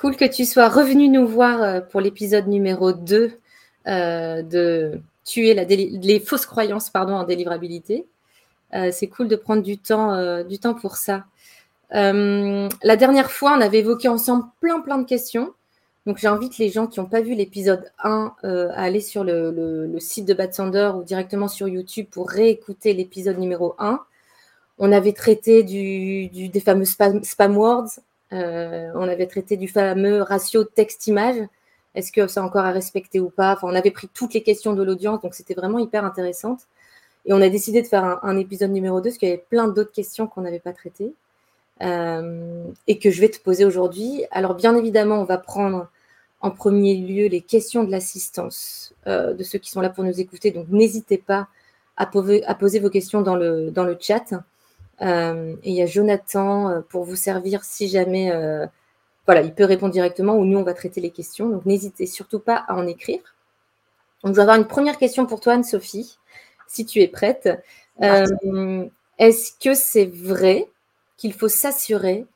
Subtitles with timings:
[0.00, 3.32] Cool que tu sois revenue nous voir euh, pour l'épisode numéro 2
[3.88, 8.06] euh, de tuer les fausses croyances pardon, en délivrabilité.
[8.74, 11.24] Euh, c'est cool de prendre du temps, du temps pour ça.
[11.90, 15.52] la dernière fois, on avait évoqué ensemble plein plein de questions.
[16.06, 20.26] Donc j'invite les gens qui n'ont pas vu l'épisode 1 à aller sur le, site
[20.26, 24.00] de Bad Sander ou directement sur YouTube pour réécouter l'épisode numéro 1.
[24.78, 27.98] On avait traité des fameux spam, words.
[28.32, 31.36] Euh, on avait traité du fameux ratio texte-image.
[31.94, 33.54] Est-ce que c'est encore à respecter ou pas?
[33.54, 36.58] Enfin, On avait pris toutes les questions de l'audience, donc c'était vraiment hyper intéressant.
[37.26, 39.68] Et on a décidé de faire un, épisode numéro 2, parce qu'il y avait plein
[39.68, 41.12] d'autres questions qu'on n'avait pas traitées
[41.82, 44.24] euh, et que je vais te poser aujourd'hui.
[44.30, 45.88] Alors, bien évidemment, on va prendre
[46.40, 50.20] en premier lieu les questions de l'assistance euh, de ceux qui sont là pour nous
[50.20, 50.50] écouter.
[50.50, 51.48] Donc, n'hésitez pas
[51.96, 52.44] à poser,
[52.80, 54.24] vos questions dans le chat.
[55.00, 58.66] Euh, et il y a Jonathan euh, pour vous servir si jamais, euh,
[59.26, 61.48] voilà, il peut répondre directement ou nous, on va traiter les questions.
[61.48, 63.20] Donc, n'hésitez surtout pas à en écrire.
[64.24, 66.18] Donc, je vais avoir une première question pour toi, Anne-Sophie,
[66.66, 67.48] si tu es prête.
[68.00, 70.68] Est-ce que c'est vrai
[71.16, 72.26] qu'il faut s'assurer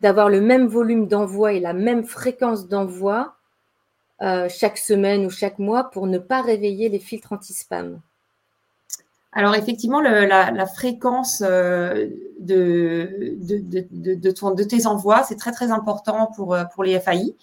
[0.00, 3.34] d'avoir le même volume d'envoi et la même fréquence d'envoi
[4.20, 8.00] chaque semaine ou chaque mois pour ne pas réveiller les filtres anti-spam?
[9.32, 16.64] Alors effectivement, la, fréquence euh, de, de, tes envois, c'est très très important pour, euh,
[16.64, 17.34] pour les FAI.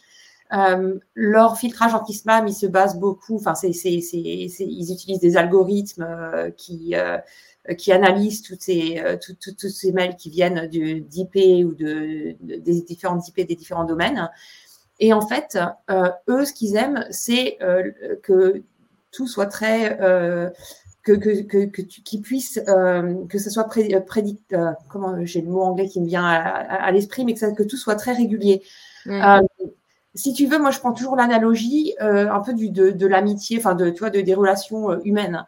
[0.54, 6.08] Euh, leur filtrage anti-spam, il se base beaucoup, enfin, c'est, ils utilisent des algorithmes
[6.58, 6.94] qui,
[7.78, 13.48] qui analysent toutes ces, tous ces mails qui viennent d'IP ou de, des différentes IP
[13.48, 14.30] des différents domaines.
[15.00, 15.58] Et en fait,
[16.28, 17.58] eux, ce qu'ils aiment, c'est
[18.24, 18.64] que
[19.12, 20.00] tout soit très
[21.14, 25.42] que, que, que, tu, qui puisse, euh, que ce soit euh, prédict, euh, comment j'ai
[25.42, 28.14] le mot anglais qui me vient à, l'esprit, mais que, ça, que tout soit très
[28.14, 28.64] régulier.
[30.16, 33.76] si tu veux, moi je prends toujours l'analogie un peu du, de, de l'amitié, enfin
[33.76, 35.46] de, tu vois, de, des relations humaines.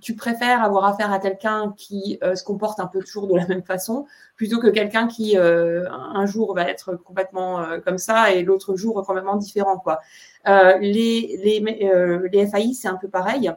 [0.00, 3.62] tu préfères avoir affaire à quelqu'un qui se comporte un peu toujours de la même
[3.62, 9.04] façon, plutôt que quelqu'un qui un jour va être complètement comme ça et l'autre jour
[9.04, 9.78] complètement différent.
[9.78, 10.00] Quoi.
[10.46, 13.52] les, les, les FAI, c'est un peu pareil.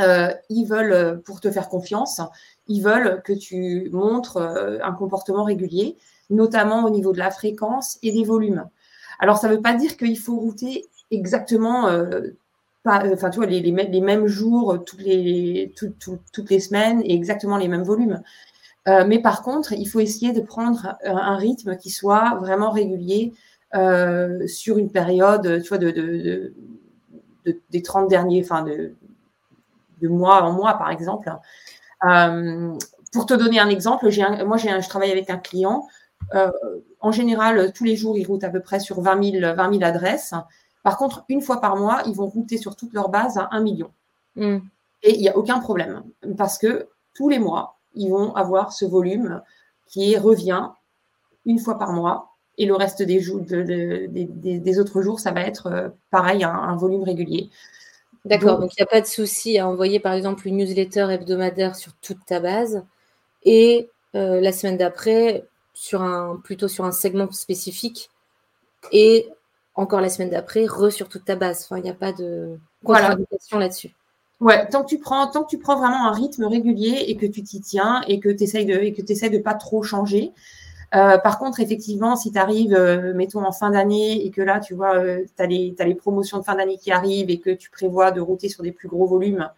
[0.00, 2.20] Euh, ils veulent, euh, pour te faire confiance,
[2.66, 5.96] ils veulent que tu montres euh, un comportement régulier,
[6.30, 8.64] notamment au niveau de la fréquence et des volumes.
[9.20, 11.88] Alors, ça ne veut pas dire qu'il faut router exactement,
[12.84, 15.70] enfin, tu vois, les, mêmes jours toutes les,
[16.58, 18.20] semaines et exactement les mêmes volumes.
[18.86, 23.34] mais par contre, il faut essayer de prendre un rythme qui soit vraiment régulier
[24.46, 26.52] sur une période, tu vois, de, de,
[27.44, 28.94] de des 30 derniers, enfin, de,
[30.04, 31.32] de mois en mois, par exemple.
[32.04, 32.72] Euh,
[33.12, 34.08] pour te donner un exemple,
[34.44, 35.86] moi, j'ai je travaille avec un client.
[36.34, 36.50] Euh,
[37.00, 40.34] en général, tous les jours, ils routent à peu près sur 20 000, 20 adresses.
[40.82, 43.60] Par contre, une fois par mois, ils vont router sur toute leur base à 1
[43.60, 43.90] million.
[44.36, 44.58] Hmm.
[45.02, 46.02] Et il n'y a aucun problème
[46.36, 49.42] parce que tous les mois, ils vont avoir ce volume
[49.86, 50.70] qui revient
[51.46, 52.30] une fois par mois.
[52.56, 57.02] Et le reste des, jours, des, autres jours, ça va être euh, pareil, un volume
[57.02, 57.50] régulier.
[58.24, 61.76] D'accord, donc il n'y a pas de souci à envoyer par exemple une newsletter hebdomadaire
[61.76, 62.82] sur toute ta base
[63.42, 65.44] et euh, la semaine d'après
[65.74, 68.10] sur un plutôt sur un segment spécifique
[68.92, 69.28] et
[69.74, 71.64] encore la semaine d'après re sur toute ta base.
[71.64, 73.94] Enfin, il n'y a pas de contradiction là-dessus.
[74.40, 77.26] Ouais, tant que tu prends, tant que tu prends vraiment un rythme régulier et que
[77.26, 79.82] tu t'y tiens et que tu essayes de et que tu essaies de pas trop
[79.82, 80.32] changer,
[80.94, 84.60] euh, par contre, effectivement, si tu arrives, euh, mettons, en fin d'année et que là,
[84.60, 85.46] tu vois, euh, tu as,
[85.84, 88.70] les promotions de fin d'année qui arrivent et que tu prévois de router sur des
[88.70, 89.48] plus gros volumes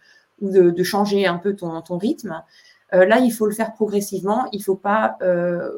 [0.41, 2.43] ou de, changer un peu ton, rythme,
[2.91, 4.47] là, il faut le faire progressivement.
[4.51, 5.17] Il ne faut pas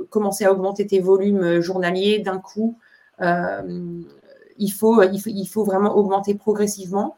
[0.10, 2.78] commencer à augmenter tes volumes journaliers d'un coup
[3.22, 7.16] il, faut, vraiment augmenter progressivement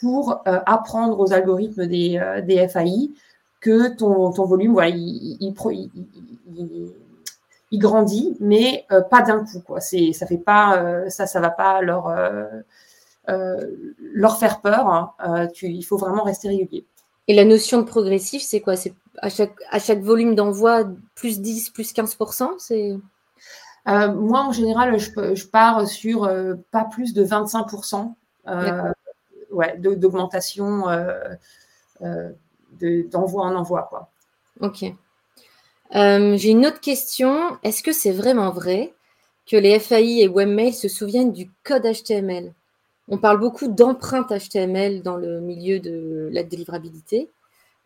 [0.00, 3.10] pour apprendre aux algorithmes des, FAI
[3.60, 5.54] que ton, ton volume, voilà, il, il,
[7.72, 9.60] grandit, mais pas d'un coup.
[9.60, 9.80] Quoi.
[9.80, 12.14] C'est, ça fait pas, ça, ça va pas leur,
[13.26, 14.88] leur faire peur.
[14.88, 15.48] Hein.
[15.54, 16.86] Tu, il faut vraiment rester régulier.
[17.28, 18.76] Et la notion de progressif, c'est quoi?
[18.76, 20.84] C'est à chaque, à chaque volume d'envoi,
[21.14, 22.96] plus 10, plus 15% c'est...
[23.88, 28.14] Euh, moi, en général, je, pars sur euh, pas plus de 25%
[28.48, 28.92] euh,
[29.52, 30.86] ouais, d'augmentation
[32.00, 33.86] d'envoi en envoi.
[33.88, 34.08] Quoi.
[34.60, 34.92] Ok.
[35.92, 37.58] J'ai une autre question.
[37.62, 38.92] Est-ce que c'est vraiment vrai
[39.46, 42.52] que les FAI et Webmail se souviennent du code HTML
[43.08, 47.30] on parle beaucoup d'empreintes HTML dans le milieu de la délivrabilité.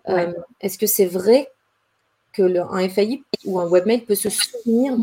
[0.09, 1.51] Euh, est-ce que c'est vrai
[2.33, 4.97] que un FAI ou un webmail peut se souvenir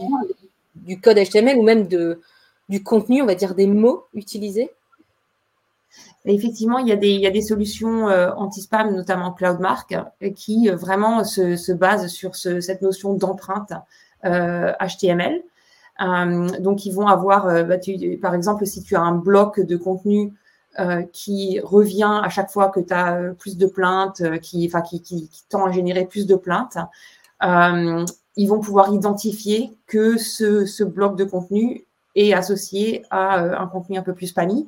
[0.75, 2.21] du, code HTML ou même de,
[2.67, 4.71] du contenu, on va dire des mots utilisés?
[6.25, 9.95] Effectivement, il y, a des, solutions euh, anti-spam, notamment CloudMark,
[10.35, 13.71] qui euh, vraiment se, basent sur cette notion d'empreinte
[14.23, 15.41] HTML.
[16.01, 17.77] Euh, donc, ils vont avoir, euh, bah,
[18.21, 20.33] par exemple, si tu as un bloc de contenu
[20.79, 24.69] euh, qui revient à chaque fois que tu as plus de plaintes, qui,
[25.03, 26.77] qui, tend à générer plus de plaintes,
[28.39, 31.85] ils vont pouvoir identifier que ce, ce, bloc de contenu
[32.15, 34.67] est associé à un contenu un peu plus spammy.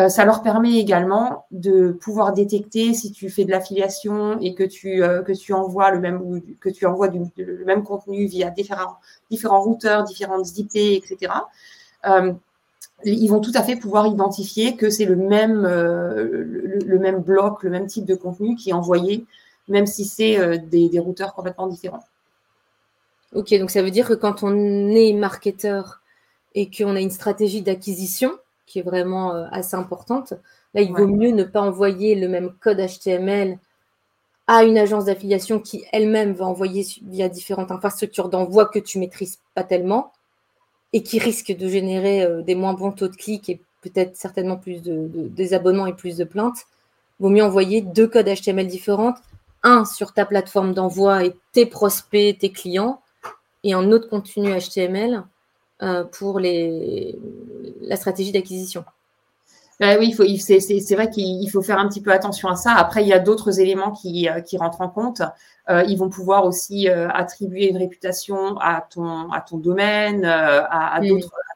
[0.00, 4.64] Euh, ça leur permet également de pouvoir détecter si tu fais de l'affiliation et que
[4.64, 8.96] tu, euh, que tu envoies le même, que tu envoies le même contenu via différents,
[9.30, 11.32] différents routeurs, différentes IP, etc.
[12.06, 12.32] Euh,
[13.04, 17.70] ils vont tout à fait pouvoir identifier que c'est le même, le, même bloc, le
[17.70, 19.26] même type de contenu qui est envoyé,
[19.68, 22.04] même si c'est des, des routeurs complètement différents.
[23.34, 26.00] Ok, donc ça veut dire que quand on est marketeur
[26.54, 28.32] et qu'on a une stratégie d'acquisition,
[28.66, 30.34] qui est vraiment euh, assez importante.
[30.74, 33.58] Là, il vaut mieux ne pas envoyer le même code HTML
[34.46, 39.38] à une agence d'affiliation qui elle-même va envoyer via différentes infrastructures d'envoi que tu maîtrises
[39.54, 40.12] pas tellement
[40.92, 44.56] et qui risque de générer euh, des moins bons taux de clics et peut-être certainement
[44.56, 46.58] plus de, des abonnements et plus de plaintes.
[47.18, 49.14] Il vaut mieux envoyer deux codes HTML différents,
[49.62, 53.00] un sur ta plateforme d'envoi et tes prospects, tes clients,
[53.62, 55.24] et un autre contenu HTML
[55.82, 57.18] euh, pour les,
[57.80, 58.84] la stratégie d'acquisition.
[59.80, 62.74] Bah oui, c'est vrai qu'il faut faire un petit peu attention à ça.
[62.74, 65.22] Après, il y a d'autres éléments qui, euh, qui, rentrent en compte.
[65.68, 71.00] Euh, ils vont pouvoir aussi attribuer une réputation à ton, à ton domaine, à,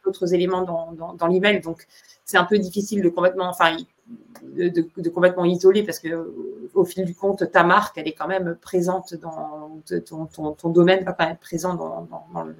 [0.04, 1.60] d'autres éléments dans, dans, dans l'email.
[1.60, 1.86] Donc,
[2.24, 3.76] c'est un peu difficile de complètement, enfin,
[4.42, 6.34] de, de, complètement isoler parce que
[6.74, 10.68] au fil du compte, ta marque, elle est quand même présente dans ton, ton, ton
[10.70, 12.56] domaine, va pas être présent dans, dans le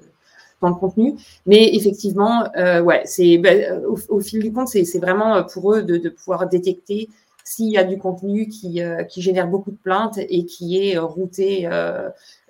[0.61, 1.15] dans le contenu.
[1.45, 5.83] Mais effectivement, euh, ouais, c'est ben, au, fil du compte, c'est vraiment euh, pour eux
[5.83, 7.09] de, pouvoir détecter
[7.43, 11.67] s'il y a du contenu qui, euh, génère beaucoup de plaintes et qui est routé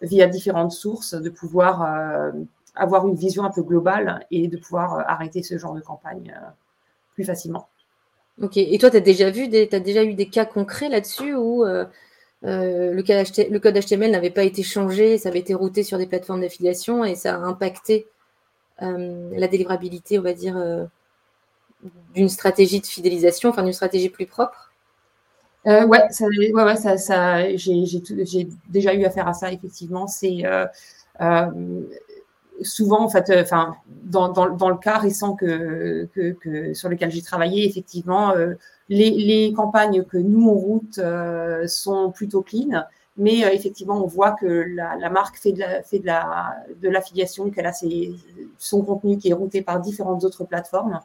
[0.02, 2.34] via différentes sources, de pouvoir
[2.76, 6.34] avoir une vision un peu globale et de pouvoir arrêter ce genre de campagne
[7.14, 7.68] plus facilement.
[8.42, 11.64] Ok, et toi, tu as déjà vu déjà eu des cas concrets là-dessus où
[12.46, 16.42] euh, le, code HTML n'avait pas été changé, ça avait été routé sur des plateformes
[16.42, 18.08] d'affiliation et ça a impacté
[18.82, 20.86] euh, la délivrabilité, on va dire, euh,
[22.14, 24.72] d'une stratégie de fidélisation, enfin d'une stratégie plus propre.
[25.66, 25.86] ouais,
[26.54, 30.08] ouais, ça, ça j'ai déjà eu affaire à ça, effectivement.
[30.08, 30.44] C'est
[32.62, 33.32] souvent, en fait,
[34.06, 36.08] dans, le cas récent que
[36.74, 38.34] sur lequel j'ai travaillé, effectivement,
[38.90, 42.84] les, campagnes que nous, on route euh, sont plutôt clean,
[43.18, 46.90] mais euh, effectivement, on voit que la, marque fait de la, fait de la, de
[46.90, 47.74] l'affiliation, qu'elle a
[48.58, 51.00] son contenu qui est routé par différentes autres plateformes.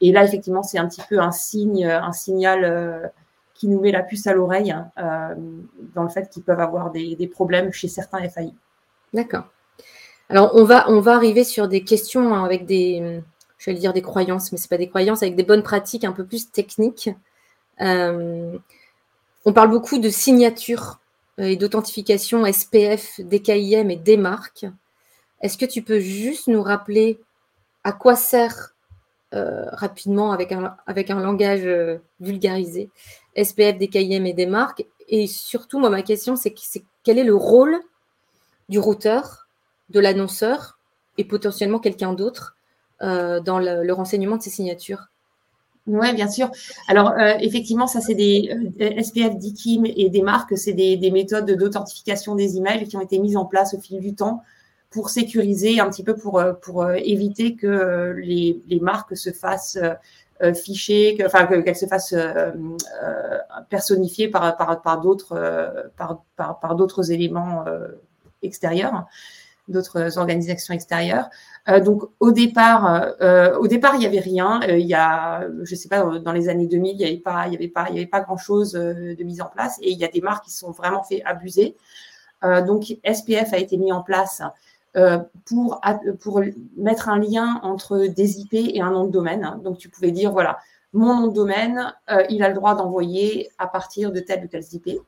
[0.00, 3.06] Et là, effectivement, c'est un petit peu un signe, un signal euh,
[3.54, 7.72] qui nous met la puce à l'oreille dans le fait qu'ils peuvent avoir des, problèmes
[7.72, 8.52] chez certains FAI.
[9.12, 9.48] D'accord.
[10.28, 13.20] Alors, on va, on va arriver sur des questions avec des,
[13.58, 16.04] je vais dire des croyances, mais ce n'est pas des croyances, avec des bonnes pratiques
[16.04, 17.10] un peu plus techniques.
[17.80, 18.56] Euh,
[19.44, 21.00] on parle beaucoup de signature
[21.40, 24.66] euh, et d'authentification SPF, DKIM et des marques.
[25.40, 27.20] Est-ce que tu peux juste nous rappeler
[27.84, 28.74] à quoi sert
[29.34, 31.68] euh, rapidement avec un, avec un langage
[32.20, 32.90] vulgarisé
[33.36, 34.86] SPF, DKIM et des marques?
[35.08, 36.54] Et surtout, moi, ma question, c'est
[37.02, 37.78] quel est le rôle
[38.68, 39.48] du routeur,
[39.88, 40.78] de l'annonceur
[41.16, 42.57] et potentiellement quelqu'un d'autre
[43.00, 45.08] dans le, renseignement de ces signatures
[45.90, 46.50] oui, bien sûr.
[46.86, 51.50] Alors, euh, effectivement, ça, c'est des euh, SPF, DKIM et des marques, c'est des, méthodes
[51.50, 54.42] d'authentification des emails qui ont été mises en place au fil du temps
[54.90, 59.78] pour sécuriser un petit peu pour, pour éviter que les, les marques se fassent
[60.40, 62.52] euh, fichées, que, enfin qu'elles se fassent euh,
[63.02, 63.38] euh,
[63.70, 67.64] personnifier par, par, par d'autres par, par, par d'autres éléments
[68.42, 69.06] extérieurs
[69.66, 71.28] d'autres organisations extérieures.
[71.68, 74.60] Euh, donc au départ, euh, au départ il y avait rien.
[74.68, 77.46] Euh, il y a, je sais pas, dans les années 2000, il y avait pas,
[77.46, 79.78] il y avait pas, il y avait pas grand chose de mise en place.
[79.82, 81.76] Et il y a des marques qui se sont vraiment fait abuser.
[82.42, 84.42] donc SPF a été mis en place
[85.44, 85.80] pour,
[86.20, 86.42] pour
[86.76, 89.58] mettre un lien entre des IP et un nom de domaine.
[89.62, 90.58] Donc, tu pouvais dire, voilà,
[90.92, 91.94] mon nom de domaine,
[92.30, 95.00] il a le droit d'envoyer à partir de telle ou telle IP.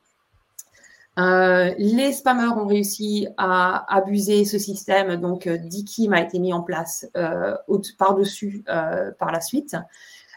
[1.19, 6.63] Euh, les spammers ont réussi à abuser ce système, donc DKIM a été mis en
[6.63, 7.07] place
[7.99, 9.77] par-dessus par la suite.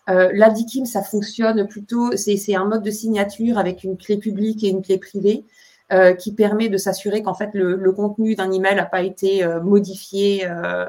[0.07, 0.53] la
[0.85, 4.97] ça fonctionne plutôt, c'est un mode de signature avec une clé publique et une clé
[4.97, 5.45] privée.
[5.93, 9.61] Euh, qui permet de s'assurer qu'en fait le, contenu d'un email n'a pas été euh,
[9.61, 10.87] modifié euh,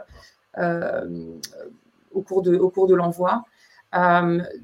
[2.12, 3.44] au cours de l'envoi.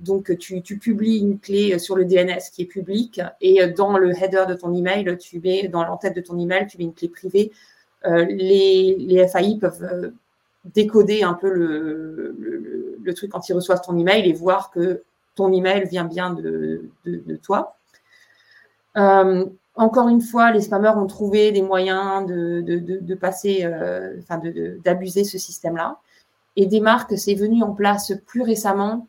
[0.00, 4.44] Donc, tu, publies une clé sur le DNS qui est public et dans le header
[4.49, 7.52] de ton email, tu mets, dans l'entête de ton email, tu mets une clé privée.
[8.04, 10.12] les, les, FAI peuvent
[10.64, 15.02] décoder un peu le, truc quand ils reçoivent ton email et voir que
[15.34, 16.90] ton email vient bien de,
[17.42, 17.76] toi.
[19.76, 24.16] Encore une fois, les spammers ont trouvé des moyens de, passer, euh,
[24.84, 25.99] d'abuser ce système-là.
[26.56, 29.06] Et des marques, c'est venu en place plus récemment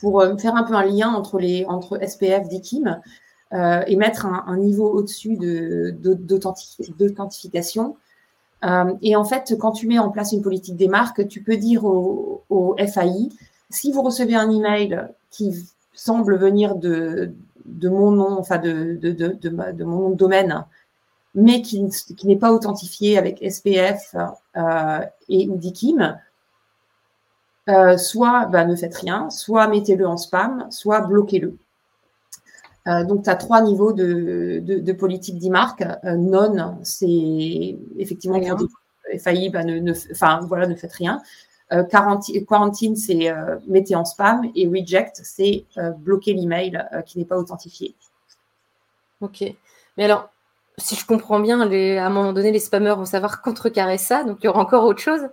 [0.00, 3.00] pour euh, faire un peu un lien entre, les, entre SPF, DKIM
[3.52, 7.96] euh, et mettre un, niveau au-dessus d'authentification.
[9.02, 11.84] et en fait, quand tu mets en place une politique des marques, tu peux dire
[11.84, 13.28] au, au FAI,
[13.70, 15.54] si vous recevez un email qui
[15.94, 17.32] semble venir de,
[17.66, 20.64] de mon nom, enfin de, de, de, de, mon nom de domaine,
[21.34, 24.16] mais qui, qui n'est pas authentifié avec SPF
[24.56, 26.18] euh, et ou DKIM,
[27.70, 31.56] euh, soit bah, ne faites rien, soit mettez-le en spam, soit bloquez-le.
[32.86, 35.82] Euh, donc, tu as trois niveaux de, de, politique d'e-mark.
[36.04, 38.66] non, c'est effectivement pour
[39.18, 41.22] FAI, bah, ne, ne, enfin, voilà, ne faites rien.
[41.72, 47.24] Euh, quarantine, c'est euh, mettez en spam et reject, c'est euh, bloquer l'email qui n'est
[47.24, 47.94] pas authentifié.
[49.20, 49.44] Ok.
[49.96, 50.30] Mais alors,
[50.78, 54.24] si je comprends bien, les, à un moment donné, les spammers vont savoir contrecarrer ça.
[54.24, 55.28] Donc, il y aura encore autre chose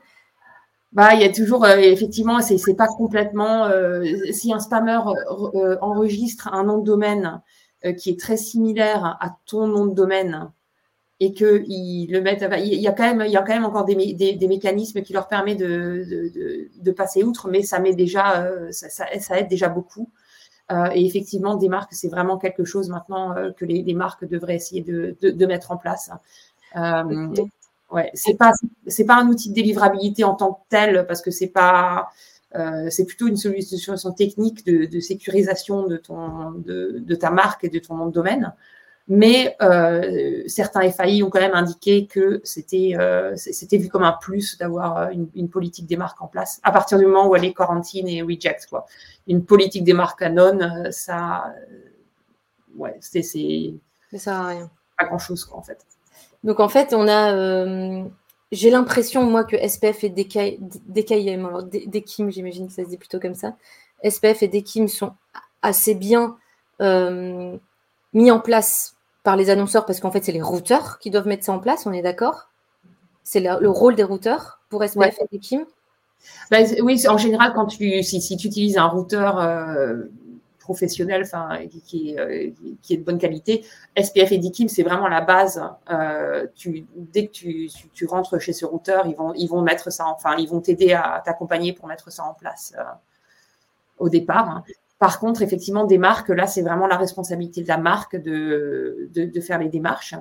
[0.93, 3.69] bah, il y a toujours, effectivement, c'est, c'est pas complètement.
[4.31, 4.99] si un spammer
[5.81, 7.41] enregistre un nom de domaine
[7.97, 10.51] qui est très similaire à ton nom de domaine,
[11.19, 12.45] et qu'ils le mettent.
[12.59, 15.13] Il y a quand même, il y a quand même encore des, des, mécanismes qui
[15.13, 19.47] leur permettent de, de, de, passer outre, mais ça met déjà, euh, ça, ça, aide
[19.47, 20.11] déjà beaucoup.
[20.71, 24.25] Euh, et effectivement, des marques, c'est vraiment quelque chose maintenant euh, que les, les, marques
[24.25, 26.11] devraient essayer de, de mettre en place.
[26.75, 27.33] Euh,
[27.91, 28.51] ouais, c'est pas,
[28.87, 32.09] c'est pas un outil de délivrabilité en tant que tel parce que c'est pas.
[32.89, 37.69] c'est plutôt une solution technique de, de sécurisation de, ton, de, de, ta marque et
[37.69, 38.53] de ton nom de domaine.
[39.09, 44.11] Mais euh, certains FAI ont quand même indiqué que c'était euh, c'était vu comme un
[44.11, 47.35] plus d'avoir euh, une, une, politique des marques en place à partir du moment où
[47.35, 48.67] elle est quarantine et reject.
[48.69, 48.85] Quoi.
[49.27, 51.55] Une politique des marques non, euh, ça,
[52.75, 54.69] ouais, c'est ça sert à rien.
[54.97, 55.79] Pas grand chose quoi en fait.
[56.47, 58.05] Donc en fait, on a,
[58.53, 63.19] j'ai l'impression moi que SPF et DKIM, alors DKIM, j'imagine que ça se dit plutôt
[63.19, 63.55] comme ça.
[64.03, 65.11] SPF et DKIM sont
[65.61, 66.37] assez bien
[66.79, 71.43] mis en place par les annonceurs parce qu'en fait, c'est les routeurs qui doivent mettre
[71.43, 72.47] ça en place, on est d'accord?
[73.23, 75.65] C'est le, rôle des routeurs pour SPF et DKIM
[76.49, 80.03] ben, Oui, en général, quand tu, si, tu utilises un routeur euh,
[80.67, 83.65] professionnel enfin, qui, euh, qui, est de bonne qualité,
[83.97, 85.63] SPF et DKIM, c'est vraiment la base.
[85.89, 89.89] Euh, tu, dès que tu, tu, rentres chez ce routeur, ils vont, ils vont mettre
[89.89, 92.73] ça, enfin, ils vont t'aider à t'accompagner pour mettre ça en place
[93.97, 94.49] au départ.
[94.49, 94.63] Hein.
[94.99, 99.41] Par contre, effectivement, des marques, là, c'est vraiment la responsabilité de la marque de, de,
[99.41, 100.15] faire les démarches.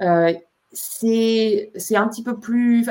[0.00, 0.34] Euh,
[0.72, 2.84] c'est un petit peu plus.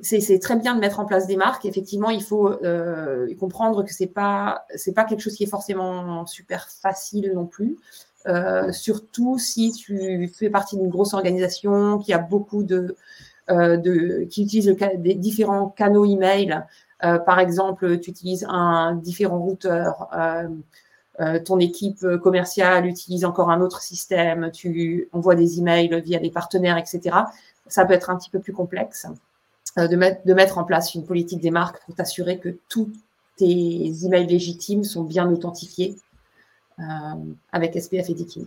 [0.00, 1.64] C'est très bien de mettre en place des marques.
[1.64, 6.26] Effectivement, il faut euh, comprendre que c'est pas c'est pas quelque chose qui est forcément
[6.26, 7.78] super facile non plus.
[8.26, 12.96] Euh, surtout si tu fais partie d'une grosse organisation qui a beaucoup de,
[13.48, 16.62] de qui utilise des différents canaux email
[17.04, 20.48] euh, par exemple, tu utilises un différent routeur, euh,
[21.20, 26.30] euh, ton équipe commerciale utilise encore un autre système, tu envoies des emails via des
[26.30, 27.16] partenaires, etc.
[27.66, 29.06] Ça peut être un petit peu plus complexe
[29.76, 32.90] de, mettre, de mettre en place une politique des marques pour t'assurer que tous
[33.36, 35.96] tes emails légitimes sont bien authentifiés
[37.52, 38.46] avec SPF et DKIM.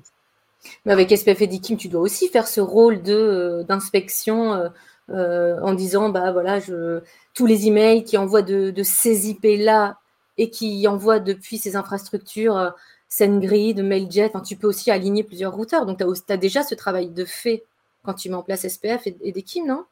[0.86, 4.72] Mais avec SPF et DKIM, tu dois aussi faire ce rôle d'inspection
[5.10, 7.02] en disant bah voilà, je,
[7.34, 9.98] tous les emails qui envoient de, ces IP-là
[10.38, 12.74] et qui envoient depuis ces infrastructures
[13.10, 15.86] SendGrid, MailJet, tu peux aussi aligner plusieurs routeurs.
[15.86, 17.66] Donc, tu as, déjà ce travail de fait
[18.04, 19.84] quand tu mets en place SPF et, et non?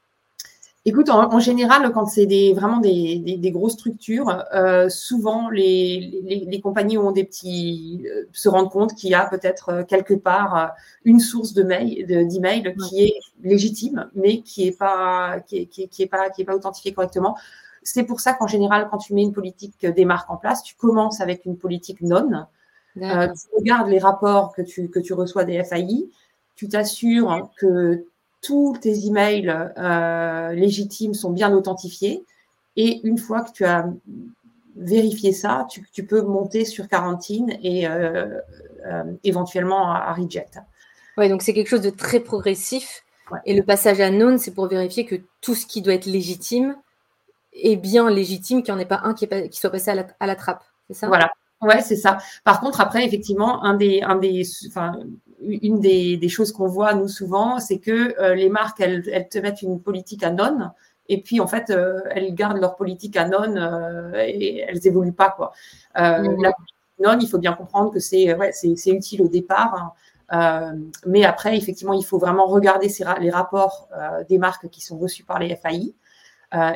[0.88, 7.12] Écoute, en, général, quand c'est des, vraiment des, grosses structures, euh, souvent les, compagnies ont
[7.12, 10.72] des petits euh, se rendent compte qu'il y a peut-être euh, quelque part
[11.03, 16.29] une source de mail, d'email qui est légitime, mais qui n'est pas qui est, pas
[16.29, 17.36] qui est pas authentifiée correctement.
[17.84, 20.75] C'est pour ça qu'en général, quand tu mets une politique des marques en place, tu
[20.75, 22.46] commences avec une politique non.
[22.96, 23.01] tu
[23.58, 26.08] regardes les rapports que tu que tu reçois des FAI,
[26.56, 28.06] tu t'assures que
[28.41, 32.24] tous tes emails euh, légitimes sont bien authentifiés.
[32.75, 33.88] Et une fois que tu as
[34.75, 38.39] vérifié ça, tu, peux monter sur quarantine et euh,
[38.86, 40.60] euh, éventuellement à, reject.
[41.17, 43.03] Oui, donc c'est quelque chose de très progressif.
[43.46, 46.77] Et le passage à non, c'est pour vérifier que tout ce qui doit être légitime
[47.51, 50.36] est bien légitime, qu'il n'y en ait pas un qui, qui soit passé à la,
[50.36, 50.63] trappe.
[50.88, 51.08] C'est ça?
[51.08, 51.29] Voilà.
[51.60, 52.20] Ouais, c'est ça.
[52.44, 54.94] Par contre, après, effectivement, un des, un des, enfin,
[55.41, 59.62] une des, choses qu'on voit, nous, souvent, c'est que euh, les marques, elles, te mettent
[59.62, 60.70] une politique à non,
[61.10, 65.13] et puis, en fait, euh, elles gardent leur politique à non euh, et elles évoluent
[65.13, 65.53] pas, quoi.
[65.96, 66.41] Mmh.
[66.41, 66.51] La
[67.00, 69.94] non, il faut bien comprendre que c'est ouais, c'est utile au départ,
[70.32, 70.74] hein.
[71.06, 73.88] mais après, effectivement, il faut vraiment regarder les rapports
[74.27, 75.94] des marques qui sont reçus par les FAI.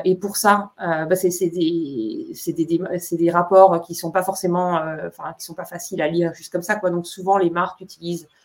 [0.04, 5.44] et pour ça, bah, c'est des, des, des, rapports qui sont pas forcément, enfin, qui
[5.44, 6.90] sont pas faciles à lire juste comme ça, quoi.
[6.90, 8.41] Donc souvent, les marques utilisent euh,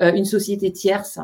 [0.00, 1.18] une société tierce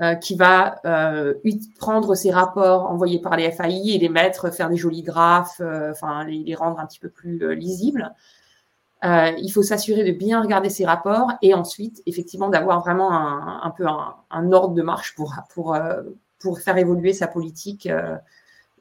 [0.00, 1.34] euh, qui va euh,
[1.78, 6.24] prendre ces rapports envoyés par les FAI et les mettre, faire des jolis graphes, enfin
[6.24, 8.10] les, rendre un petit peu plus lisibles.
[9.02, 13.84] il faut s'assurer de bien regarder ces rapports et ensuite, effectivement, d'avoir vraiment un, peu
[13.86, 15.76] un, ordre de marche pour, pour,
[16.38, 17.86] pour faire évoluer sa politique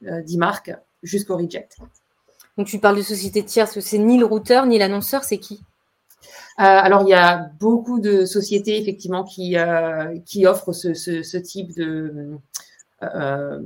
[0.01, 0.71] d'e-marque
[1.03, 1.77] jusqu'au reject.
[2.57, 5.61] Donc, tu parles de société tierce, c'est ni le routeur ni l'annonceur, c'est qui?
[5.61, 5.68] euh,
[6.59, 12.37] alors, il y a beaucoup de sociétés, effectivement, qui, euh, qui offrent ce, type de,
[13.01, 13.61] euh,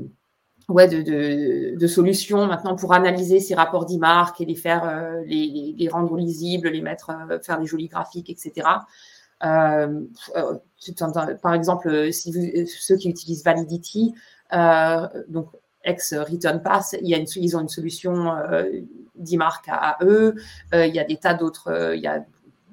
[0.69, 5.89] ouais, de, de, solutions maintenant pour analyser ces rapports d'e-marque et les faire, les, les,
[5.89, 7.11] rendre lisibles, les mettre,
[7.41, 8.67] faire des jolis graphiques, etc.
[9.39, 9.89] par
[11.55, 14.13] exemple, ceux qui utilisent Validity,
[15.29, 15.47] donc
[15.83, 18.35] ex Return Pass, ils ont une solution
[19.15, 20.35] d'e-marque à, eux.
[20.73, 22.23] il y a des tas d'autres, il y a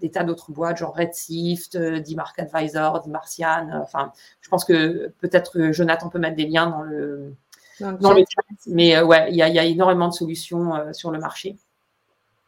[0.01, 3.69] des tas d'autres boîtes, genre Redshift, euh, D-Mark Advisor, D-Martian.
[3.69, 7.35] Euh, enfin, je pense que peut-être Jonathan peut mettre des liens dans le,
[7.81, 8.43] dans le, chat.
[8.67, 11.57] Mais euh, ouais, il y, a énormément de solutions sur le marché.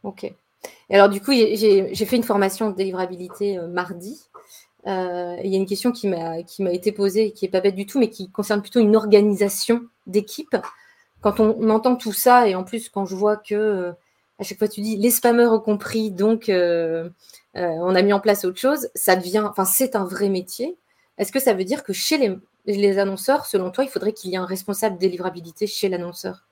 [0.03, 0.23] Ok.
[0.23, 4.21] Et alors, du coup, j'ai fait une formation de délivrabilité mardi.
[4.85, 6.39] Il y a une question qui m'a
[6.71, 10.55] été posée, qui n'est pas bête du tout, mais qui concerne plutôt une organisation d'équipe.
[11.21, 13.93] Quand on, entend tout ça, et en plus, quand je vois que
[14.39, 17.09] à chaque fois tu dis les spammers ont compris, donc euh,
[17.55, 20.77] on a mis en place autre chose, ça devient, enfin, c'est un vrai métier.
[21.17, 24.33] Est-ce que ça veut dire que chez les, annonceurs, selon toi, il faudrait qu'il y
[24.33, 26.47] ait un responsable délivrabilité chez l'annonceur?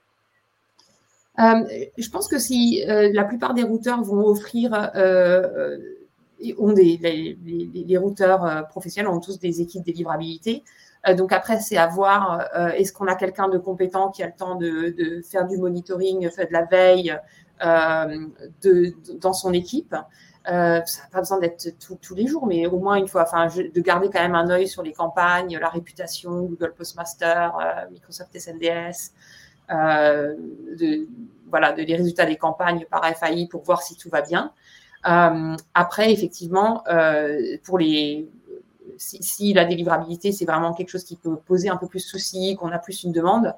[1.39, 1.63] Euh,
[1.97, 4.91] Je pense que si euh, la plupart des routeurs vont offrir,
[6.39, 7.37] des,
[7.87, 10.63] les, routeurs professionnels ont tous des équipes délivrabilité.
[11.17, 14.55] donc après, c'est à voir, est-ce qu'on a quelqu'un de compétent qui a le temps
[14.55, 17.17] de, faire du monitoring, faire de la veille
[17.59, 19.95] dans son équipe?
[20.49, 21.69] Euh, ça n'a pas besoin d'être
[22.01, 24.67] tous les jours, mais au moins une fois, enfin, de garder quand même un œil
[24.67, 29.11] sur les campagnes, la réputation, Google Postmaster, euh, Microsoft SNDS,
[29.69, 30.35] euh,
[30.79, 31.07] de,
[31.49, 34.51] voilà, de, les résultats des campagnes par FAI pour voir si tout va bien.
[35.03, 36.83] Après, effectivement,
[37.63, 38.29] pour les,
[38.97, 42.55] si, la délivrabilité, c'est vraiment quelque chose qui peut poser un peu plus de soucis,
[42.55, 43.55] qu'on a plus une demande,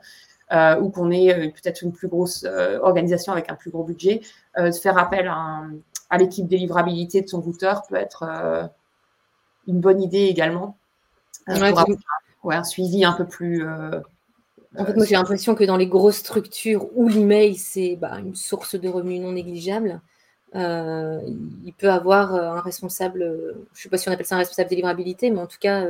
[0.52, 2.46] ou qu'on est peut-être une plus grosse
[2.82, 4.22] organisation avec un plus gros budget,
[4.58, 5.72] de faire appel à un,
[6.13, 8.67] à l'équipe délivrabilité de son routeur peut être euh,
[9.67, 10.78] une bonne idée également.
[11.49, 11.73] Euh,
[12.43, 13.65] ouais, un suivi un peu plus.
[13.65, 13.99] Euh,
[14.78, 18.36] en fait, moi, j'ai l'impression que dans les grosses structures où l'email, c'est bah, une
[18.36, 20.02] source de revenus non négligeable,
[20.54, 23.21] il peut avoir un responsable,
[23.73, 25.84] je ne sais pas si on appelle ça un responsable délivrabilité, mais en tout cas,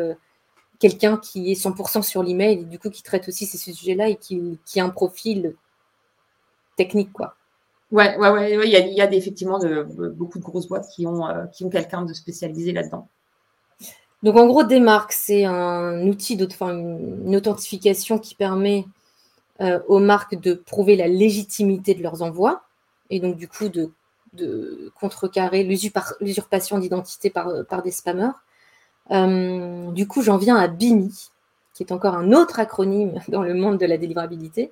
[0.79, 4.15] quelqu'un qui est 100% sur l'email et du coup qui traite aussi ces sujets-là et
[4.15, 5.53] qui, qui, a un profil
[6.77, 7.35] technique, quoi.
[7.93, 9.59] Ouais, ouais, ouais, il y a, effectivement
[10.15, 13.07] beaucoup de grosses boîtes qui ont, euh, ont quelqu'un de spécialisé là-dedans.
[14.23, 18.85] Donc en gros, Demark, c'est un outil, enfin, une authentification qui permet
[19.61, 22.63] euh, aux marques de prouver la légitimité de leurs envois
[23.11, 23.91] et donc du coup de,
[24.99, 28.31] contrecarrer l'usurpation d'identité par, par, des spammers.
[29.11, 31.29] Euh, du coup, j'en viens à Bimi.
[31.73, 34.71] Qui est encore un autre acronyme dans le monde de la délivrabilité.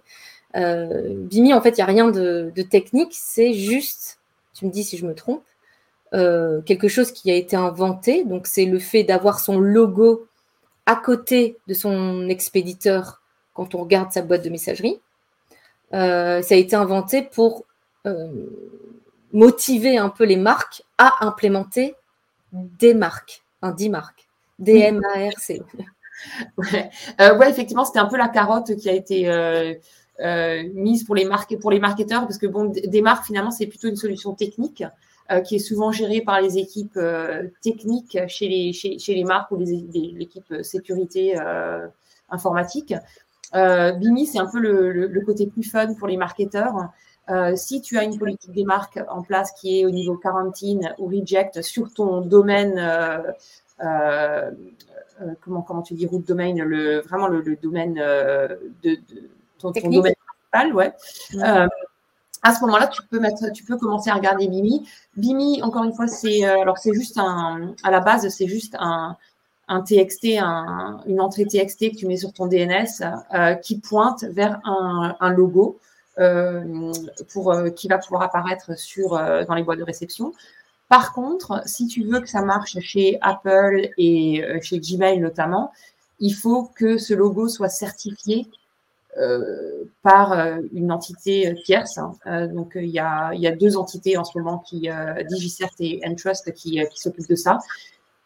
[0.55, 4.19] Euh, Bimi, en fait, il n'y a rien de, technique, c'est juste,
[4.53, 5.43] tu me dis si je me trompe,
[6.13, 8.23] euh, quelque chose qui a été inventé.
[8.25, 10.27] Donc, c'est le fait d'avoir son logo
[10.85, 13.21] à côté de son expéditeur
[13.53, 14.99] quand on regarde sa boîte de messagerie.
[15.93, 17.65] Euh, ça a été inventé pour
[19.31, 21.93] motiver un peu les marques à implémenter
[22.51, 25.61] des marques, un dit marques, D-M-A-R-C.
[26.57, 26.89] Ouais.
[27.19, 27.49] ouais.
[27.49, 29.27] effectivement, c'était un peu la carotte qui a été
[30.21, 31.27] euh, mise pour les,
[31.59, 34.83] pour les marketeurs, parce que bon, des marques, finalement, c'est plutôt une solution technique
[35.31, 39.51] euh, qui est souvent gérée par les équipes euh, techniques chez les, chez, les marques
[39.51, 41.37] ou l'équipe sécurité
[42.29, 42.93] informatique.
[43.53, 46.89] Bimi, c'est un peu le, côté plus fun pour les marketeurs.
[47.55, 51.07] si tu as une politique des marques en place qui est au niveau quarantine ou
[51.07, 52.79] reject sur ton domaine,
[55.41, 58.59] comment, comment tu dis route domaine, le, vraiment le, domaine de
[59.61, 60.93] ton, domaine principal, ouais.
[61.35, 61.67] Euh,
[62.43, 64.87] à ce moment-là, tu peux mettre, tu peux commencer à regarder Bimi.
[65.15, 68.75] Bimi, encore une fois, c'est euh, alors c'est juste un, à la base, c'est juste
[68.79, 69.15] un,
[69.67, 73.03] un TXT, un, une entrée TXT que tu mets sur ton DNS
[73.33, 75.79] euh, qui pointe vers un, un logo
[77.33, 80.33] pour qui va pouvoir apparaître sur dans les boîtes de réception.
[80.91, 85.71] Par contre, si tu veux que ça marche chez Apple et chez Gmail notamment,
[86.19, 88.45] il faut que ce logo soit certifié
[89.17, 91.97] euh, par euh, une entité tierce.
[91.97, 92.13] Hein.
[92.27, 94.89] Euh, donc, il y, a, il y, a, deux entités en ce moment, qui,
[95.29, 97.59] DigiCert et Entrust, qui, qui s'occupent de ça,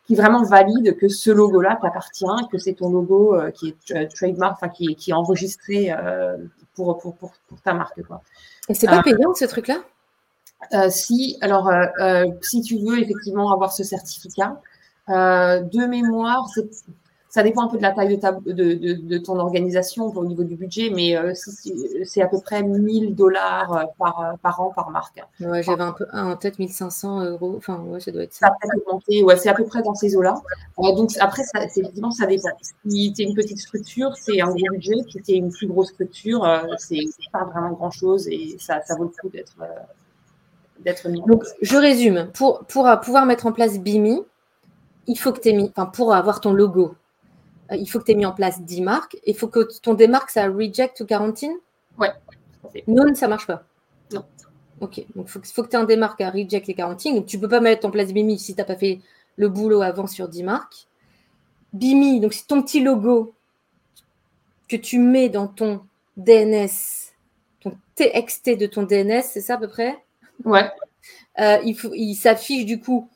[0.06, 4.70] qui vraiment valident que ce logo-là t'appartient, que c'est ton logo qui est trademark, enfin,
[4.70, 5.92] qui, qui, est enregistré
[6.76, 8.04] pour, pour, pour, pour, ta marque.
[8.04, 8.22] Quoi.
[8.70, 9.78] Et c'est pas payant, ce truc-là?
[10.90, 11.72] Si, alors,
[12.42, 14.62] si tu veux effectivement avoir ce certificat,
[15.08, 16.70] de mémoire, c'est
[17.36, 21.18] ça dépend un peu de la taille de, ton organisation au niveau du budget, mais
[21.18, 21.34] euh,
[22.06, 25.22] c'est à peu près 1000 dollars euh, par, euh, par an par marque.
[25.42, 27.56] Ouais, j'avais un peu en tête 1500 euros.
[27.58, 28.48] Enfin, ouais, ça doit être ça.
[28.48, 30.42] Ça peut Ouais, c'est à peu près dans ces eaux-là.
[30.78, 32.48] donc après, ça, effectivement, ça dépend.
[32.88, 34.96] Si tu es une petite structure, c'est un gros budget.
[35.10, 36.48] Si tu es une plus grosse structure,
[36.78, 39.58] c'est pas vraiment grand-chose et ça, ça vaut le coup d'être
[40.80, 41.22] d'être mis.
[41.22, 42.30] Donc, je résume.
[42.34, 44.24] Pour, pour pouvoir mettre en place BIMI,
[45.08, 46.96] il faut que tu aies mis, enfin, pour avoir ton logo,
[47.72, 49.18] euh, il faut que tu aies mis en place 10 marques.
[49.26, 51.54] Il faut que ton démarque, ça reject ou quarantine
[51.98, 52.12] Ouais.
[52.88, 53.64] Non, ça marche pas.
[54.12, 54.26] Non.
[54.82, 55.04] Ok.
[55.16, 57.16] Donc, il faut, que tu aies un démarque à reject et quarantine.
[57.16, 59.00] Donc, tu ne peux pas mettre en place BIMI si tu n'as pas fait
[59.38, 60.88] le boulot avant sur 10 marques.
[61.74, 63.34] BIMI, donc c'est ton petit logo
[64.70, 65.82] que tu mets dans ton
[66.18, 66.70] DNS,
[67.60, 69.98] ton TXT de ton DNS, c'est ça à peu près?
[70.46, 70.72] Ouais.
[71.40, 73.10] Euh, il, il s'affiche du coup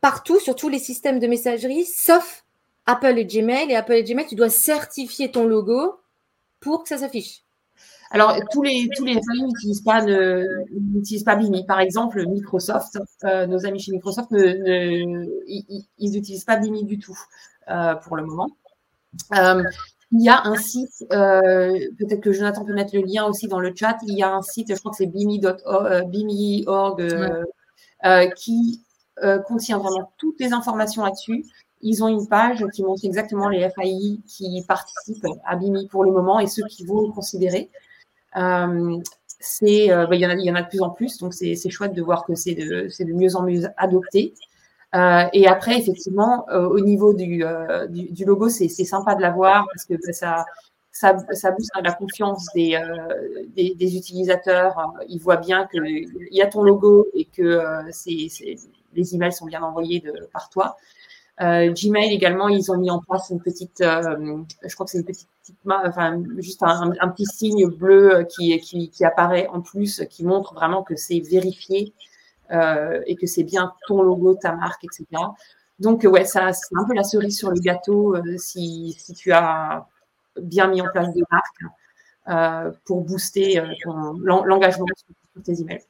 [0.00, 2.44] partout sur tous les systèmes de messagerie, sauf
[2.86, 3.70] Apple et Gmail.
[3.70, 5.98] Et Apple et Gmail, tu dois certifier ton logo
[6.60, 7.42] pour que ça s'affiche.
[8.10, 11.66] Alors, tous les, tous les n'utilisent pas, n'utilisent pas Bimi.
[11.66, 17.18] Par exemple, Microsoft, euh, nos amis chez Microsoft, ne, ils n'utilisent pas Bimi du tout
[17.70, 18.50] euh, pour le moment.
[19.36, 19.62] Euh,
[20.14, 23.72] il y a un site, peut-être que Jonathan peut mettre le lien aussi dans le
[23.74, 23.98] chat.
[24.06, 25.52] Il y a un site, je crois que c'est bimi.org,
[28.36, 28.80] qui
[29.46, 31.44] contient vraiment toutes les informations là-dessus
[31.84, 36.10] ils ont une page qui montre exactement les FAI qui participent à BIMI pour le
[36.10, 37.70] moment et ceux qui vont le considérer.
[38.36, 38.98] Euh,
[39.38, 41.18] c'est, euh, bah, il, y en a, il y en a de plus en plus,
[41.18, 44.32] donc c'est, chouette de voir que c'est de, c'est de mieux en mieux adopté.
[44.94, 47.44] Euh, et après, effectivement, au niveau du,
[47.88, 50.44] du, logo, c'est, sympa de l'avoir parce que ça,
[50.92, 52.78] ça, ça booste la confiance des,
[53.56, 54.76] des, des, utilisateurs.
[55.08, 58.28] Ils voient bien qu'il y a ton logo et que c'est,
[58.94, 60.76] les emails sont bien envoyés de, par toi.
[61.40, 64.98] Euh, Gmail également, ils ont mis en place une petite, euh, je crois que c'est
[64.98, 65.28] une petite,
[65.66, 70.84] enfin juste un, petit signe bleu qui, qui, qui, apparaît en plus, qui montre vraiment
[70.84, 72.13] que c'est vérifié euh,
[72.50, 75.06] et que c'est bien ton logo, ta marque, etc.
[75.80, 79.86] Donc ouais, ça c'est un peu la cerise sur le gâteau si, si, tu as
[80.40, 85.82] bien mis en place des marques pour booster l'engagement sur tes emails.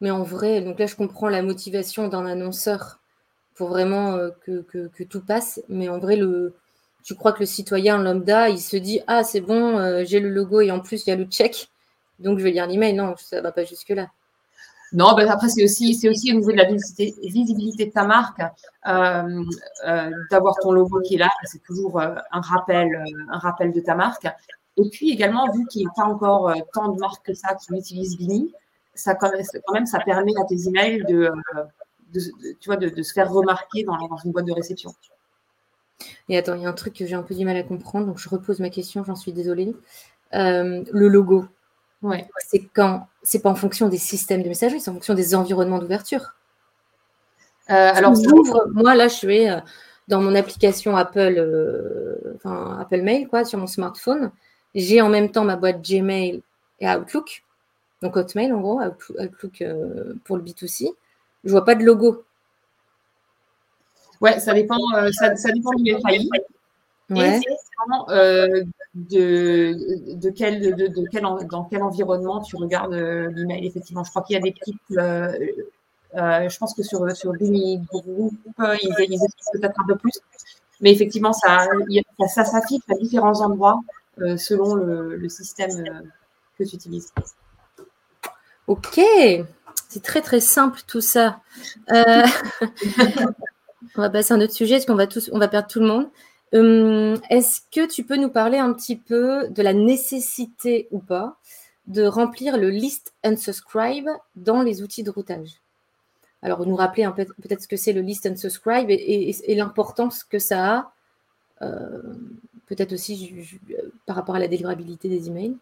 [0.00, 2.98] Mais en vrai, donc là je comprends la motivation d'un annonceur
[3.58, 5.60] pour vraiment euh, que, tout passe.
[5.68, 6.18] Mais en vrai,
[7.02, 10.30] tu crois que le citoyen lambda, il se dit Ah, c'est bon, euh, j'ai le
[10.30, 11.68] logo et en plus, il y a le check.
[12.20, 12.94] Donc, je vais lire l'email.
[12.94, 14.08] Non, ça ne va pas jusque-là.
[14.92, 18.40] Non, ben après, c'est aussi, aussi au niveau de la visibilité, de ta marque,
[18.86, 19.44] euh,
[20.30, 24.26] d'avoir ton logo qui est là, c'est toujours un, rappel, un rappel de ta marque.
[24.76, 27.74] Et puis également, vu qu'il n'y a pas encore tant de marques que ça qui
[27.74, 28.52] utilisent Bini,
[28.94, 29.30] ça, quand
[29.72, 31.30] même, ça permet à tes emails de,
[32.12, 34.94] tu vois, de, se faire remarquer dans, une boîte de réception.
[36.28, 38.06] Et attends, il y a un truc que j'ai un peu du mal à comprendre,
[38.06, 39.74] donc je repose ma question, j'en suis désolée.
[40.34, 41.46] Euh, le logo,
[42.00, 42.28] Ouais.
[42.46, 45.78] c'est quand c'est pas en fonction des systèmes de messagerie, c'est en fonction des environnements
[45.78, 46.34] d'ouverture.
[47.70, 49.60] Euh, alors, j'ouvre, moi là, je suis euh,
[50.08, 54.32] dans mon application Apple, euh, enfin Apple Mail, quoi, sur mon smartphone.
[54.74, 56.42] J'ai en même temps ma boîte Gmail
[56.80, 57.44] et Outlook,
[58.02, 60.88] donc Hotmail en gros, Outlook, euh, pour le B2C.
[61.44, 62.24] Je vois pas de logo.
[64.20, 65.94] ouais, ça dépend, euh, ça, ça dépend du.
[67.10, 67.38] Ouais.
[67.38, 72.92] Et c'est euh, de, de quel, de, de quel, en- dans quel environnement tu regardes
[72.94, 73.66] euh, l'email.
[73.66, 74.76] Effectivement, je crois qu'il y a des petites.
[74.92, 75.32] euh,
[76.16, 80.12] euh, je pense que sur, sur Group, euh, ils, ils expliquent peut-être un peu plus.
[80.80, 81.66] Mais effectivement, ça,
[82.28, 83.80] ça s'affiche à différents endroits
[84.20, 86.02] euh, selon le, le système euh,
[86.58, 87.12] que tu utilises.
[88.66, 89.00] Ok,
[89.88, 91.40] c'est très très simple tout ça.
[91.92, 92.24] Euh,
[93.96, 95.80] on va passer à un autre sujet parce qu'on va tous, on va perdre tout
[95.80, 96.08] le monde.
[96.52, 101.36] Hum, Est-ce que tu peux nous parler un petit peu de la nécessité ou pas
[101.86, 105.60] de remplir le list unsubscribe dans les outils de routage?
[106.42, 107.08] Alors, nous rappeler
[107.42, 110.92] peut-être ce que c'est le list unsubscribe et, et- l'importance que ça
[111.60, 112.02] a, euh,
[112.66, 115.56] peut-être aussi euh, par rapport à la délivrabilité des emails.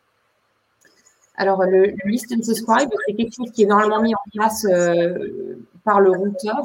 [1.36, 4.64] Alors, le, le list and subscribe, c'est quelque chose qui est normalement mis en place
[4.64, 6.62] euh, par le routeur,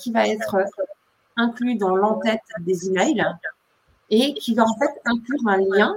[0.00, 0.56] qui va être
[1.36, 3.24] inclus dans l'entête des emails
[4.10, 5.94] et qui va en fait inclure un lien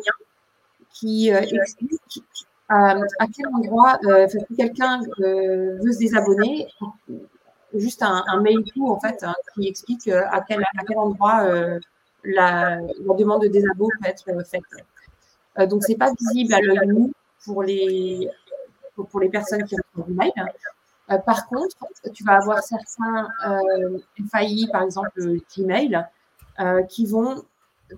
[0.91, 2.23] qui euh, explique
[2.71, 6.67] euh, à quel endroit, euh, quelqu'un veut se désabonner,
[7.73, 11.45] juste un, mail tout en fait hein, qui explique à quel, à quel endroit
[12.23, 12.79] la,
[13.17, 15.67] demande de désabonnement peut être faite.
[15.67, 17.11] Donc, c'est pas visible à l'œil nu
[17.43, 18.29] pour les,
[18.95, 20.31] pour les personnes qui reçoivent l'email.
[21.11, 21.75] Euh, par contre,
[22.13, 23.99] tu vas avoir certains euh,
[24.31, 26.05] FAI, par exemple Gmail,
[26.59, 27.43] euh, qui vont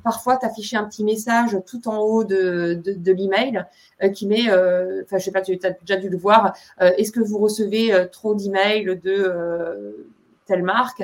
[0.03, 3.65] parfois t'afficher un petit message tout en haut de, de, de l'email
[4.13, 7.37] qui met, enfin je sais pas, tu as déjà dû le voir, est-ce que vous
[7.37, 10.07] recevez trop d'emails de
[10.45, 11.03] telle marque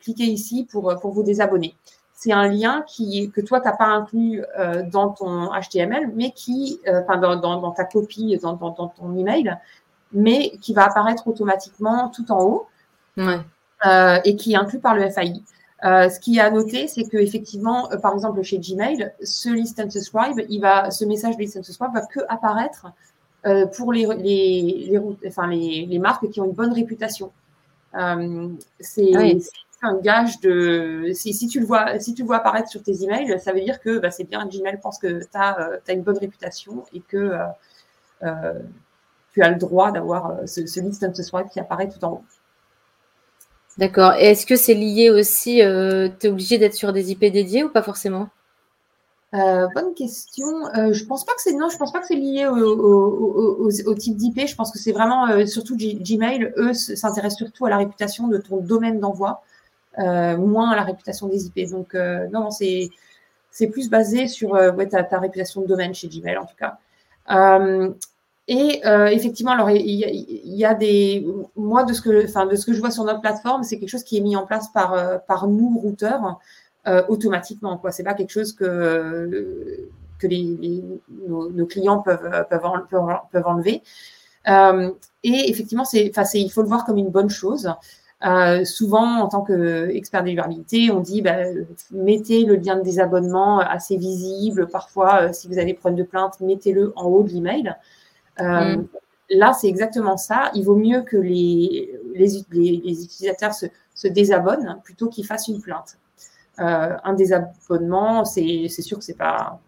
[0.00, 1.74] Cliquez ici pour, vous désabonner.
[2.14, 4.42] C'est un lien que toi, tu n'as pas inclus
[4.90, 9.54] dans ton HTML, mais qui, enfin dans, ta copie, dans, dans ton email,
[10.12, 12.66] mais qui va apparaître automatiquement tout en haut
[13.16, 13.40] Ouais.
[13.86, 15.42] euh, et qui est inclus par le FAI.
[15.84, 19.48] Euh, ce qui est à noter, c'est que effectivement, euh, par exemple chez Gmail, ce
[19.48, 22.86] list and subscribe, il va, ce message list and subscribe va que apparaître
[23.46, 27.32] euh, pour les, les, les, routes- enfin, les, les marques qui ont une bonne réputation.
[27.92, 29.42] C'est oui.
[29.82, 33.02] un gage de si, si tu le vois si tu le vois apparaître sur tes
[33.02, 36.18] emails, ça veut dire que bah, c'est bien Gmail pense que tu as, une bonne
[36.18, 37.32] réputation et que
[38.22, 38.52] euh,
[39.40, 42.12] tu as le droit d'avoir euh, ce, ce list and subscribe qui apparaît tout en
[42.12, 42.24] haut.
[43.78, 44.14] D'accord.
[44.14, 47.70] Et est-ce que c'est lié aussi, tu es obligé d'être sur des IP dédiés ou
[47.70, 48.28] pas forcément?
[49.32, 50.66] Euh, bonne question.
[50.76, 53.64] Euh, je pense pas que c'est non, je pense pas que c'est lié au, au,
[53.64, 54.46] au, au type d'IP.
[54.46, 56.52] Je pense que c'est vraiment euh, surtout G- Gmail.
[56.56, 59.42] Eux s'intéressent surtout à la réputation de ton domaine d'envoi,
[59.98, 61.70] euh, moins à la réputation des IP.
[61.70, 62.90] Donc euh, non, non, c'est
[63.52, 66.56] c'est plus basé sur euh, ouais, ta, ta réputation de domaine chez Gmail en tout
[66.58, 66.78] cas.
[68.52, 72.66] Et euh, effectivement, alors il y, a, des moi de ce que enfin de ce
[72.66, 74.92] que je vois sur notre plateforme, c'est quelque chose qui est mis en place par
[74.92, 76.40] euh, par nous routeurs
[76.88, 77.78] euh, automatiquement.
[77.78, 80.82] Quoi, c'est pas quelque chose que que les,
[81.28, 83.82] nos, clients peuvent peuvent, en- peuvent, en- peuvent enlever.
[85.22, 87.72] Et effectivement, c'est enfin il faut le voir comme une bonne chose.
[88.64, 91.36] Souvent, en tant qu'expert délivrabilité, on dit bah,
[91.92, 94.66] mettez le lien de désabonnement assez visible.
[94.66, 97.76] Parfois, si vous avez problème de plainte, mettez-le en haut de l'email.
[98.40, 98.88] Euh, Mm.
[99.32, 100.50] Là, c'est exactement ça.
[100.54, 105.46] Il vaut mieux que les, les, les- les utilisateurs se, se désabonnent plutôt qu'ils fassent
[105.46, 105.98] une plainte.
[106.58, 109.60] Euh, un désabonnement, c'est sûr que c'est pas.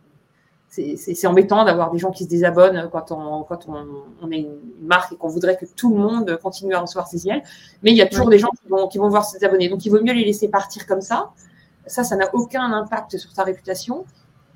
[0.68, 3.86] C'est embêtant d'avoir des gens qui se désabonnent quand on, quand on,
[4.22, 7.26] on est une marque et qu'on voudrait que tout le monde continue à recevoir ses
[7.28, 7.42] emails.
[7.82, 9.68] Mais il y a toujours des gens qui vont, qui vont voir se désabonner.
[9.68, 11.30] Donc, il vaut mieux les laisser partir comme ça.
[11.86, 14.06] Ça, ça n'a aucun impact sur ta réputation.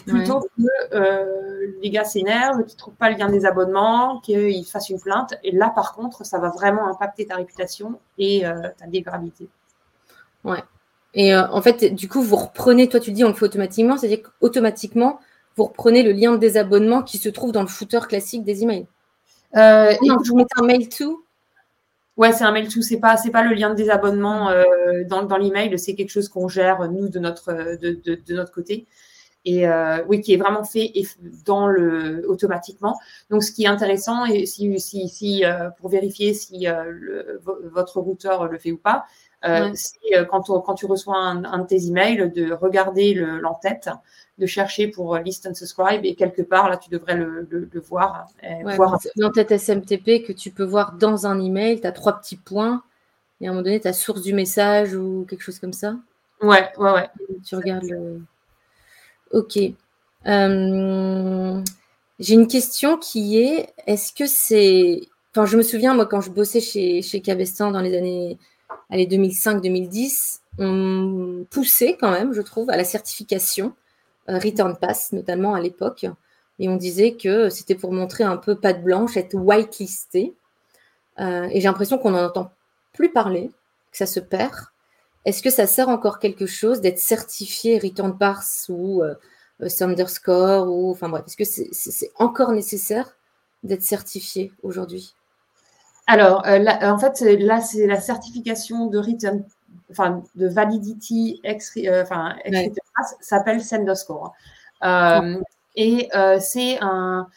[0.07, 4.65] Plutôt que euh, les gars s'énervent, qu'ils ne trouvent pas le lien des abonnements, qu'ils
[4.65, 5.35] fassent une plainte.
[5.43, 9.49] Et là, par contre, ça va vraiment impacter ta réputation et euh, ta délivrabilité.
[11.15, 13.47] Et euh, en fait, du coup, vous reprenez, toi tu le dis, on le fait
[13.47, 15.19] automatiquement, c'est-à-dire qu'automatiquement,
[15.57, 18.87] vous reprenez le lien de désabonnement qui se trouve dans le footer classique des emails.
[19.57, 21.25] Euh, et Non, vous mettez un mail to?
[22.19, 22.83] Ouais, c'est un mail to.
[22.83, 24.65] C'est pas, c'est pas le lien de désabonnement euh,
[25.09, 25.79] dans, dans l'email.
[25.79, 28.87] C'est quelque chose qu'on gère nous de notre de, de, de notre côté.
[29.49, 30.93] Et euh, oui, qui est vraiment fait
[31.47, 32.99] dans le automatiquement.
[33.31, 37.41] Donc, ce qui est intéressant, et si, si, si euh, pour vérifier si euh, le-
[37.73, 39.05] votre routeur le fait ou pas,
[39.75, 43.89] c'est quand, quand, tu reçois un, de tes emails, de regarder l'entête,
[44.39, 47.47] de chercher pour list and subscribe et quelque part, là, tu devrais le,
[47.89, 48.27] voir.
[48.75, 52.83] voir L'entête SMTP que tu peux voir dans un email, tu as trois petits points
[53.41, 55.97] et à un moment donné, ta source du message ou quelque chose comme ça.
[56.41, 57.09] Ouais, ouais, ouais.
[57.45, 58.21] Tu regardes le.
[59.33, 59.59] Ok.
[60.27, 61.63] Euh,
[62.19, 65.03] j'ai une question qui est est-ce que c'est.
[65.33, 68.39] Enfin, je me souviens, moi, quand je bossais chez, chez Cabestan dans les années
[68.91, 73.75] 2005-2010, on poussait quand même, je trouve, à la certification
[74.29, 76.07] euh, Return Pass, notamment à l'époque.
[76.59, 80.35] Et on disait que c'était pour montrer un peu patte blanche, être whitelisté.
[81.21, 82.51] Euh, et j'ai l'impression qu'on en entend
[82.93, 83.51] plus parler,
[83.93, 84.55] que ça se perd.
[85.27, 89.15] Est-ce que ça sert encore quelque chose d'être certifié Return Pass ou euh,
[89.69, 93.17] Thunderscore ou enfin bref, est-ce que c'est encore nécessaire
[93.63, 95.15] d'être certifié aujourd'hui?
[96.07, 99.45] Alors, euh, en fait, là, c'est la certification de return,
[99.91, 102.37] enfin, de validity, euh, enfin,
[103.21, 104.33] s'appelle Thunderscore.
[104.85, 105.41] Euh,
[105.75, 106.09] et
[106.41, 107.29] c'est un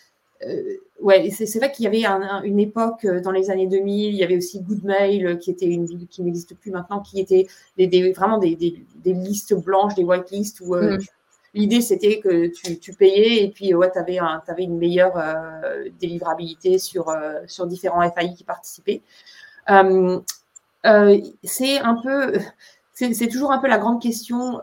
[1.02, 2.06] ouais, c'est vrai qu'il y avait
[2.46, 5.66] une époque euh, dans les années 2000, il y avait aussi Goodmail euh, qui était
[5.66, 8.56] une qui n'existe plus maintenant, qui était des, vraiment des,
[9.06, 11.02] listes blanches, des whitelists où euh, mm.
[11.54, 15.22] l'idée c'était que tu, payais et puis ouais, tu avais, avais, une meilleure
[16.00, 17.14] délivrabilité sur,
[17.48, 19.02] sur différents FAI qui participaient.
[21.44, 22.34] c'est un peu
[22.94, 24.60] c'est toujours un peu la grande question.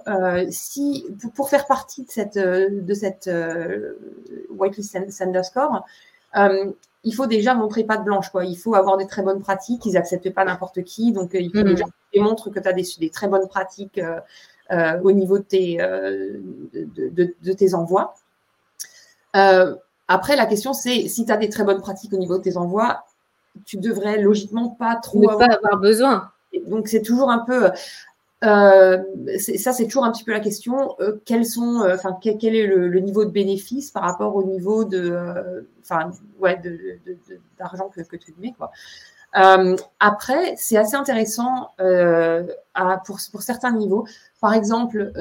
[0.51, 3.31] si pour, faire partie de cette de cette
[4.51, 5.87] whitelist underscore,
[6.37, 6.73] euh,
[7.05, 8.31] il faut déjà montrer pas de blanche.
[8.31, 8.45] Quoi.
[8.45, 9.87] Il faut avoir des très bonnes pratiques.
[9.87, 11.13] Ils n'acceptent pas n'importe qui.
[11.13, 11.75] Donc, euh, il faut mhm.
[11.75, 14.01] déjà démontrer que tu as des, très bonnes pratiques
[14.71, 18.15] euh, au niveau de tes, de, tes envois.
[19.33, 22.57] après, la question, c'est si tu as des très bonnes pratiques au niveau de tes
[22.57, 23.05] envois,
[23.65, 25.21] tu devrais logiquement pas trop.
[25.21, 26.31] Ne pas avoir besoin.
[26.67, 27.71] Donc, c'est toujours un peu.
[28.45, 29.03] Euh,
[29.39, 30.95] ça, c'est toujours un petit peu la question.
[31.01, 35.49] Euh, euh, quel, est le, niveau de bénéfice par rapport au niveau d'argent
[37.89, 38.55] que, tu mets,
[40.01, 41.71] après, c'est assez intéressant
[43.05, 44.07] pour, certains niveaux.
[44.41, 45.13] Par exemple,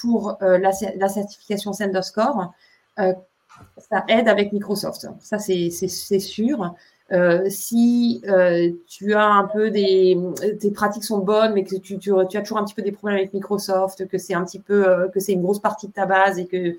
[0.00, 2.52] pour la, la, certification Senderscore,
[2.96, 5.08] ça aide avec Microsoft.
[5.20, 5.70] Ça, c'est
[6.18, 6.74] sûr.
[7.12, 10.16] Euh, si euh, tu as un peu des
[10.60, 12.92] tes pratiques sont bonnes mais que tu, tu, tu, as toujours un petit peu des
[12.92, 15.92] problèmes avec Microsoft que c'est un petit peu euh, que c'est une grosse partie de
[15.92, 16.76] ta base et que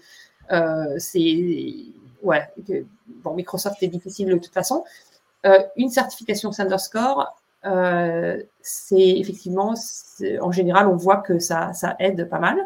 [0.99, 1.73] c'est
[2.23, 2.85] ouais que,
[3.23, 4.85] bon Microsoft est difficile de toute façon.
[5.75, 7.35] Une certification Sanderscore
[8.61, 9.73] c'est effectivement
[10.39, 12.57] en général on voit que ça, ça aide pas mal.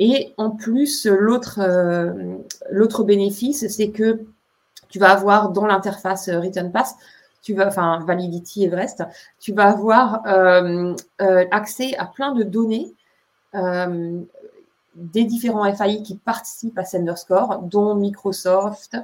[0.00, 1.60] Et en plus l'autre
[2.70, 4.24] l'autre bénéfice c'est que
[4.92, 6.94] tu vas avoir dans l'interface euh, Return Pass,
[7.42, 9.02] tu vas, enfin Validity Everest,
[9.40, 12.94] tu vas avoir euh, euh, accès à plein de données
[14.94, 18.96] des différents FAI qui participent à Senderscore, dont Microsoft,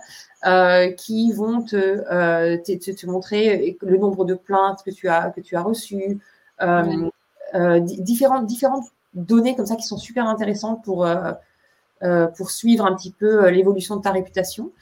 [0.97, 5.63] qui vont te, te, montrer le nombre de plaintes que tu as, que tu as
[5.63, 6.19] reçues,
[7.55, 11.07] différentes, différentes données comme ça qui sont super intéressantes pour,
[12.37, 14.73] pour suivre un petit peu l'évolution de ta réputation.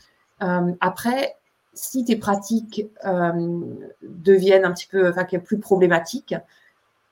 [0.42, 1.37] Euh, après,
[1.75, 3.61] si tes pratiques euh,
[4.03, 6.35] deviennent un petit peu, enfin, plus problématiques,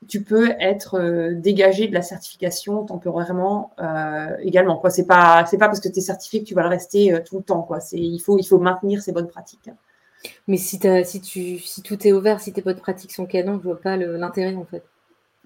[0.06, 4.76] tu peux être euh, dégagé de la certification temporairement euh, également.
[4.76, 7.18] Quoi, c'est pas, c'est pas parce que tu es certifié que tu vas le rester
[7.24, 7.62] tout le temps.
[7.62, 9.70] Quoi, c'est, il faut, il faut maintenir ces bonnes pratiques.
[10.48, 13.68] Mais si, si, tu, si tout est ouvert, si tes bonnes pratiques sont canon, je
[13.68, 14.82] vois pas l'intérêt en fait.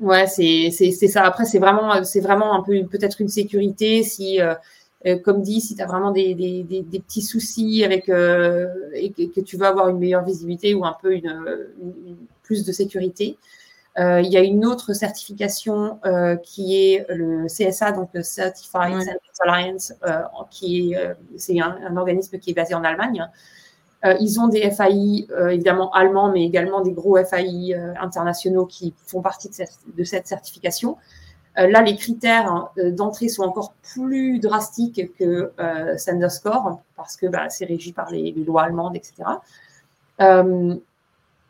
[0.00, 1.24] Ouais, c'est, ça.
[1.24, 4.54] Après, c'est vraiment, c'est vraiment un peu peut-être une sécurité si euh,
[5.24, 9.12] comme dit, si tu as vraiment des, des, des, des, petits soucis avec euh, et
[9.12, 11.30] que, tu veux avoir une meilleure visibilité ou un peu une,
[11.80, 13.38] une, plus de sécurité,
[13.98, 18.94] euh, il y a une autre certification euh, qui est le CSA, donc le Certified
[18.94, 19.16] ouais.
[19.40, 23.26] Alliance, euh, qui est c'est un, un, organisme qui est basé en Allemagne.
[24.04, 29.48] ils ont des FAI évidemment allemands, mais également des gros FAI internationaux qui font partie
[29.48, 30.96] de cette, de cette certification.
[31.58, 37.16] Euh, là, les critères hein, euh, d'entrée sont encore plus drastiques que euh, Sanderscore parce
[37.16, 39.14] que bah, c'est régi par les, lois allemandes, etc.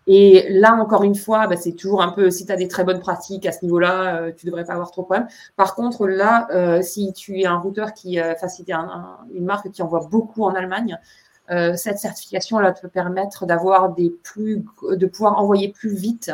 [0.06, 2.84] et là, encore une fois, bah, c'est toujours un peu, si tu as des très
[2.84, 5.28] bonnes pratiques à ce niveau-là, tu ne devrais pas avoir trop de problèmes.
[5.56, 9.82] Par contre, là, si tu es un routeur qui, enfin, si es une marque qui
[9.82, 10.98] envoie beaucoup en Allemagne,
[11.48, 16.30] cette certification là te permettre d'avoir des plus, de pouvoir envoyer plus vite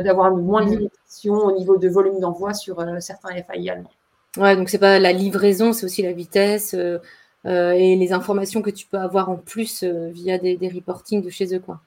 [0.00, 0.78] d'avoir moins de mm.
[0.78, 3.90] limitations au niveau de volume d'envoi sur euh, certains FAI allemands.
[4.36, 6.98] Ouais, donc c'est pas la livraison, c'est aussi la vitesse euh,
[7.44, 11.54] et les informations que tu peux avoir en plus via des, des reportings de chez
[11.54, 11.80] eux, quoi.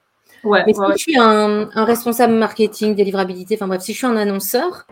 [0.44, 4.16] Ouais, Mais si je suis un, responsable marketing, délivrabilité, enfin bref, si je suis un
[4.16, 4.86] annonceur,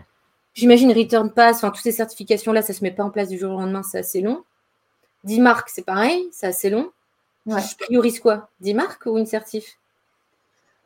[0.53, 3.37] j'imagine Return Pass, enfin toutes ces certifications-là, ça ne se met pas en place du
[3.37, 4.43] jour au lendemain, c'est assez long.
[5.23, 6.91] 10 marques, c'est pareil, c'est assez long.
[7.47, 8.49] Je priorise quoi?
[8.61, 9.77] 10 marques ou une certif?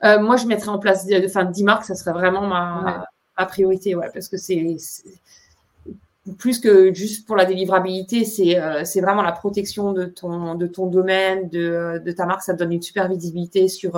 [0.03, 3.07] Euh, Moi, je mettrais en place enfin, 10 marques, ça serait vraiment ma,
[3.47, 4.75] priorité, ouais, parce que c'est
[6.37, 8.25] plus que juste pour la délivrabilité,
[8.59, 12.43] euh, c'est vraiment la protection de ton, de ton domaine, de, de, ta marque.
[12.43, 13.95] Ça te donne une super visibilité sur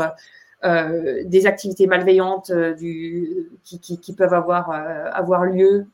[0.63, 5.87] euh, des activités malveillantes du, qui, qui, qui, peuvent avoir, avoir lieu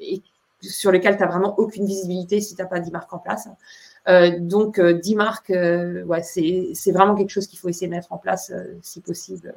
[0.00, 0.20] et
[0.60, 3.48] sur lesquelles tu n'as vraiment aucune visibilité si tu n'as pas 10 marques en place.
[4.08, 7.92] Euh, donc, 10 euh, marques, euh, ouais, c'est vraiment quelque chose qu'il faut essayer de
[7.92, 9.54] mettre en place si possible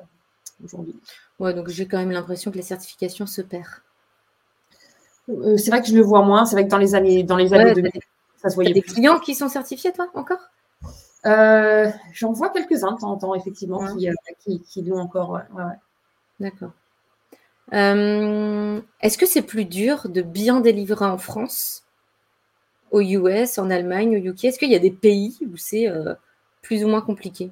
[0.64, 0.96] aujourd'hui.
[1.39, 3.66] Ouais, donc j'ai quand même l'impression que la certification se perd.
[5.28, 6.46] c'est vrai que je le vois moins.
[6.46, 7.91] C'est vrai que dans les années, dans les années 2000,
[8.38, 8.74] ça se voyait.
[8.74, 10.50] des clients qui sont certifiés, toi, encore?
[11.24, 13.82] J'en vois quelques-uns de temps en temps, effectivement,
[14.43, 15.41] qui, qui, l'ont encore.
[16.39, 16.72] D'accord.
[17.72, 21.84] Est-ce que c'est plus dur de bien délivrer en France
[22.96, 26.14] aux US, en Allemagne, au UK Est-ce qu'il y a des pays où c'est euh,
[26.62, 27.52] plus ou moins compliqué?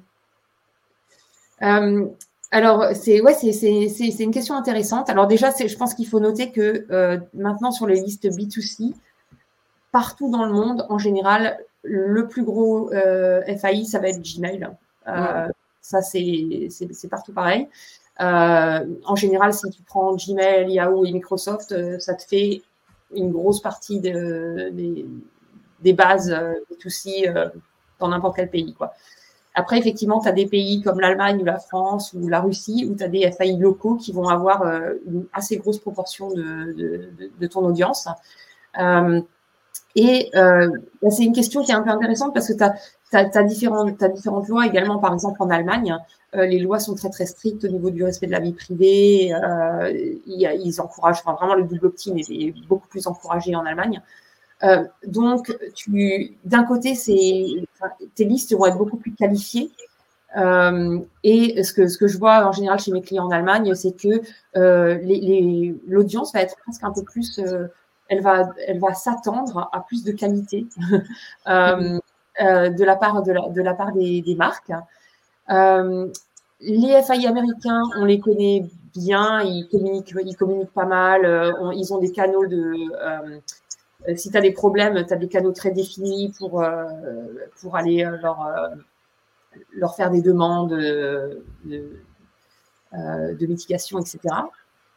[1.62, 2.06] Euh,
[2.50, 5.10] alors, c'est ouais, c'est une question intéressante.
[5.10, 8.94] Alors déjà, je pense qu'il faut noter que euh, maintenant sur les listes B2C,
[9.92, 14.66] partout dans le monde, en général, le plus gros FAI, ça va être Gmail.
[15.82, 17.68] Ça, c'est partout pareil.
[18.18, 22.62] en général, si tu prends Gmail, Yahoo et Microsoft, ça te fait
[23.14, 24.70] une grosse partie de,
[25.80, 27.48] des, bases euh, B2C euh,
[27.98, 28.74] dans n'importe quel pays.
[28.74, 28.92] Quoi.
[29.54, 32.96] Après, effectivement, tu as des pays comme l'Allemagne ou la France ou la Russie où
[32.96, 37.08] tu as des FAI locaux qui vont avoir euh, une assez grosse proportion de,
[37.40, 38.08] de, ton audience.
[39.94, 42.74] et bah, c'est une question qui est un peu intéressante parce que tu as,
[43.44, 45.96] différentes, as différentes lois également, par exemple en Allemagne.
[46.32, 49.32] les lois sont très très strictes au niveau du respect de la vie privée.
[50.26, 54.00] ils, encouragent, enfin, vraiment le double opt-in est, beaucoup plus encouragé en Allemagne.
[54.62, 55.56] Euh, donc,
[56.44, 56.94] d'un côté,
[58.14, 59.70] tes listes vont être beaucoup plus qualifiées.
[60.36, 63.74] Euh, et ce que, ce que je vois en général chez mes clients en Allemagne,
[63.74, 64.20] c'est que
[64.56, 64.98] euh,
[65.86, 67.40] l'audience va être presque un peu plus,
[68.08, 70.66] elle va, elle va s'attendre à plus de qualité
[72.40, 74.72] de la part, de la, de la part des, des marques.
[75.48, 81.22] les FAI américains, on les connaît bien, ils communiquent, ils communiquent pas mal,
[81.74, 82.74] ils ont des canaux de
[84.08, 86.84] euh, si tu as des problèmes, tu as des canaux très définis pour, euh,
[87.60, 88.70] pour aller euh, leur,
[89.72, 94.18] leur faire des demandes de, de mitigation, etc.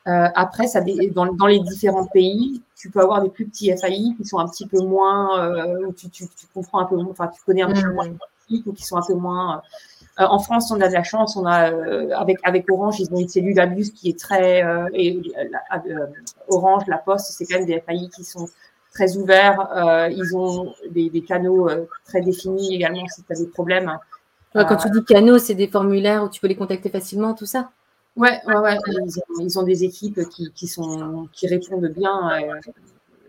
[0.08, 0.82] après, ça,
[1.14, 4.47] dans, dans, les différents pays, tu peux avoir des plus petits FAI qui sont un
[4.47, 5.51] petit peu moins,
[5.86, 8.08] où tu, tu, comprends un peu moins, enfin, tu connais un peu moins
[8.66, 9.62] ou qui sont un peu moins.
[10.18, 11.72] en France, on a de la chance, on a
[12.18, 15.22] avec avec Orange, ils ont une cellule Abus qui est très et
[16.47, 18.47] Orange, la Poste, c'est quand même des FAI qui sont
[18.97, 19.70] très ouverts.
[19.76, 23.97] Euh, ils ont des, canaux euh, très définis également si tu as des problèmes.
[24.53, 27.70] quand tu dis canaux, c'est des formulaires où tu peux les contacter facilement, tout ça
[28.18, 28.78] Ouais, ouais, ouais.
[29.39, 30.20] Ils ont, des équipes
[30.55, 32.59] qui, sont, qui répondent bien, euh,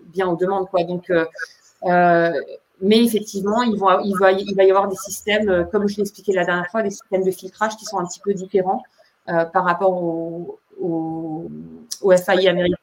[0.07, 0.69] bien aux demandes.
[0.69, 0.85] Quoi.
[0.85, 1.13] Donc,
[2.81, 6.03] mais effectivement, il va, il, va, il va y avoir des systèmes, comme je l'ai
[6.03, 8.83] expliqué la dernière fois, des systèmes de filtrage qui sont un petit peu différents
[9.27, 11.51] par rapport au, au,
[12.17, 12.77] FAI américain.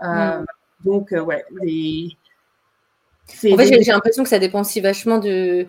[0.00, 0.44] Mm.
[0.84, 5.66] Donc, euh, ouais, En fait, j'ai l'impression que ça dépend aussi vachement de,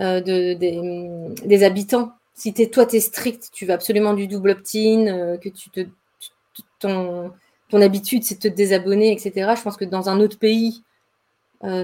[0.00, 2.12] euh, des, habitants.
[2.38, 5.70] Si es, toi, tu es strict, tu veux absolument du double opt-in, euh, que tu
[5.70, 5.80] te,
[6.78, 7.32] ton,
[7.68, 9.54] ton habitude, c'est de te désabonner, etc.
[9.56, 10.84] Je pense que dans un autre pays,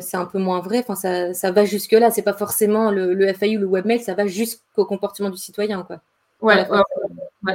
[0.01, 0.79] c'est un peu moins vrai.
[0.79, 2.13] Enfin, ça, ça va jusque-là.
[2.13, 5.83] C'est pas forcément le, le, FAI ou le webmail, ça va jusqu'au comportement du citoyen.
[5.83, 6.01] Quoi.
[6.41, 6.67] Ouais,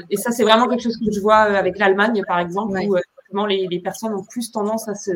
[0.09, 2.77] Et ça, c'est vraiment quelque chose que je vois avec l'Allemagne, par exemple,
[3.31, 5.11] où les, personnes ont plus tendance à se,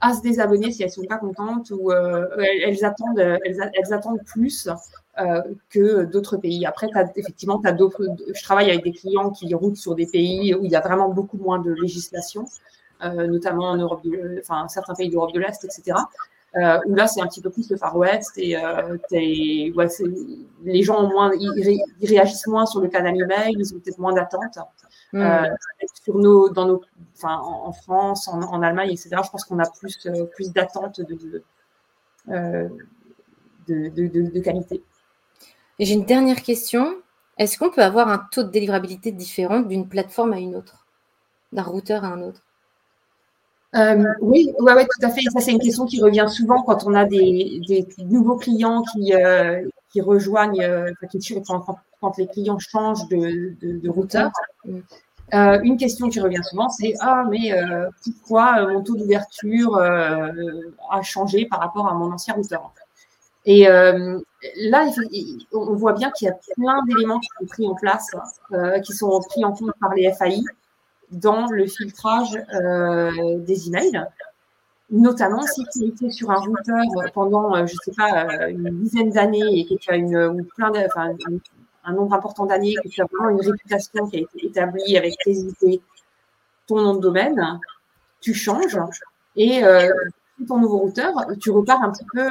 [0.00, 4.66] à se désabonner si elles sont pas contentes ou euh, elles, attendent, elles, attendent plus
[4.66, 4.72] euh,
[5.70, 6.66] que d'autres pays.
[6.66, 8.06] Après, effectivement, as d'autres.
[8.34, 11.08] Je travaille avec des clients qui roulent sur des pays où il y a vraiment
[11.08, 12.46] beaucoup moins de législation,
[13.04, 15.98] euh, notamment en Europe, de, enfin certains pays d'Europe de l'Est, etc.
[16.86, 19.88] où là, c'est un petit peu plus le Far West et ouais,
[20.64, 24.12] les gens ont moins, ils, réagissent moins sur le canal email, ils ont peut-être moins
[24.12, 24.58] d'attentes.
[25.12, 25.46] Mm.
[26.02, 26.80] sur nos, dans nos
[27.22, 29.10] en, France, en, Allemagne, etc.
[29.24, 31.00] Je pense qu'on a plus, euh, plus d'attentes
[32.28, 32.68] euh,
[33.68, 34.82] de, de, qualité.
[35.78, 36.96] Et j'ai une dernière question.
[37.36, 40.86] Est-ce qu'on peut avoir un taux de délivrabilité différent d'une plateforme à une autre,
[41.52, 42.42] d'un routeur à un autre?
[43.74, 45.22] Euh, oui, ouais, tout à fait.
[45.32, 47.60] Ça, c'est une question qui revient souvent quand on a des,
[47.98, 49.12] nouveaux clients qui,
[49.90, 51.64] qui rejoignent, qui, quand,
[52.00, 54.30] quand, les clients changent de, de, routeur.
[55.32, 57.52] une question qui revient souvent, c'est ah mais
[58.04, 62.72] pourquoi mon taux d'ouverture a changé par rapport à mon ancien routeur
[63.46, 64.90] Et là,
[65.52, 68.10] on voit bien qu'il y a plein d'éléments qui sont pris en place,
[68.82, 70.40] qui sont pris en compte par les FAI
[71.10, 72.38] dans le filtrage
[73.46, 74.06] des emails.
[74.90, 76.84] Notamment si tu étais sur un routeur
[77.14, 80.16] pendant, euh, je ne sais pas, euh, une dizaine d'années et que tu as une,
[80.16, 81.16] ou plein de, enfin,
[81.84, 85.14] un, nombre important d'années, que tu as vraiment une réputation qui a été établie avec
[85.24, 85.80] tes idées,
[86.66, 87.58] ton nom de domaine,
[88.20, 88.78] tu changes
[89.36, 89.90] et euh,
[90.46, 92.28] ton nouveau routeur, tu repars un petit peu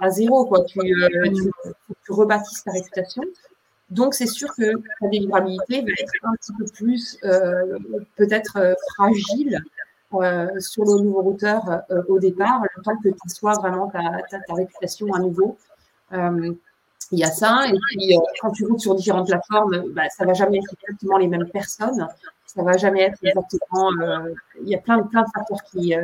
[0.00, 0.64] à zéro, quoi.
[0.64, 1.50] Tu, tu,
[2.04, 3.22] tu rebâtisses ta réputation.
[3.90, 7.18] Donc, c'est sûr que ta délivrabilité va être un petit peu plus,
[8.16, 9.62] peut-être, fragile
[10.14, 14.00] euh, sur le nouveau routeur euh, au départ, le temps que tu sois vraiment ta,
[14.30, 15.58] ta, réputation à nouveau.
[16.14, 16.54] Euh,
[17.12, 17.64] il y a ça.
[17.68, 21.28] Et puis, quand tu routes sur différentes plateformes, bah, ça va jamais être exactement les
[21.28, 22.08] mêmes personnes.
[22.46, 23.90] Ça va jamais être exactement.
[24.62, 25.94] il y a plein, plein de facteurs qui,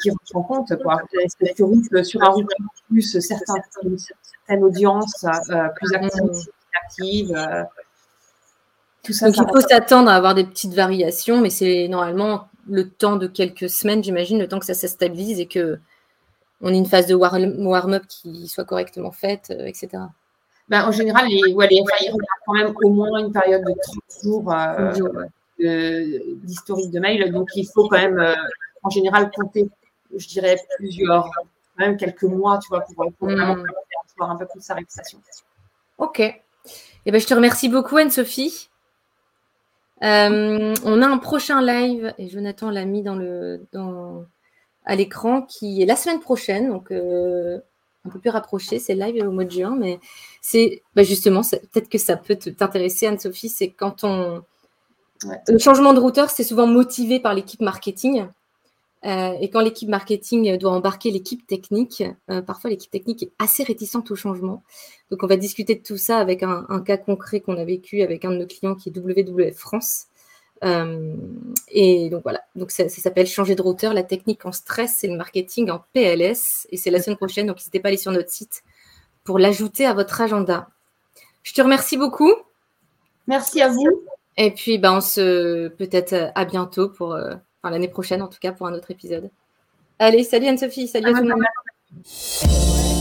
[0.00, 0.82] qui rentrent en compte.
[0.82, 1.00] Quoi.
[1.12, 5.26] Si tu routes sur un routeur plus certains, certaines audiences
[5.76, 6.46] plus actives,
[6.84, 7.36] actives
[9.22, 13.26] donc il faut s'attendre à avoir des petites variations, mais c'est normalement le temps de
[13.26, 15.78] quelques semaines, j'imagine, le temps que ça se stabilise et que
[16.60, 19.88] on ait une phase de warm-up qui soit correctement faite, euh, etc.
[20.68, 21.82] Ben, en général, les, ouais, les
[22.44, 24.52] quand même au moins une période de 30 jours
[25.60, 27.32] euh, d'historique de, mail.
[27.32, 28.34] Donc, il faut quand même, euh,
[28.82, 29.68] en général, compter,
[30.16, 31.30] je dirais, plusieurs,
[31.76, 33.66] même quelques mois, tu vois, pour, pour vraiment hmm.
[34.16, 35.20] avoir un peu plus sa réputation.
[35.98, 36.20] Ok.
[36.20, 38.68] Eh ben, je te remercie beaucoup, Anne-Sophie.
[40.02, 44.24] Euh, on a un prochain live, et Jonathan l'a mis dans le, dans,
[44.84, 47.58] à l'écran, qui est la semaine prochaine, donc euh,
[48.04, 49.98] un peu plus rapproché, c'est live au mois de juin, mais
[50.40, 54.42] c'est bah justement, peut-être que ça peut t'intéresser, Anne-Sophie, c'est quand on...
[55.48, 58.28] Le changement de routeur, c'est souvent motivé par l'équipe marketing.
[59.04, 63.62] Euh, et quand l'équipe marketing doit embarquer l'équipe technique, euh, parfois l'équipe technique est assez
[63.62, 64.62] réticente au changement.
[65.10, 68.24] Donc on va discuter de tout ça avec un, cas concret qu'on a vécu avec
[68.24, 70.06] un de nos clients qui est WWF France.
[70.64, 71.14] Euh,
[71.68, 75.16] et donc voilà, donc ça, s'appelle changer de routeur, la technique en stress et le
[75.16, 76.66] marketing en PLS.
[76.70, 78.64] Et c'est la semaine prochaine, donc n'hésitez pas à aller sur notre site
[79.22, 80.68] pour l'ajouter à votre agenda.
[81.44, 82.32] Je te remercie beaucoup.
[83.28, 84.02] Merci à vous.
[84.36, 87.16] Et puis, ben, on se peut-être à bientôt pour
[87.68, 89.28] Enfin, l'année prochaine, en tout cas, pour un autre épisode.
[89.98, 92.97] Allez, salut Anne-Sophie, salut à tout le monde.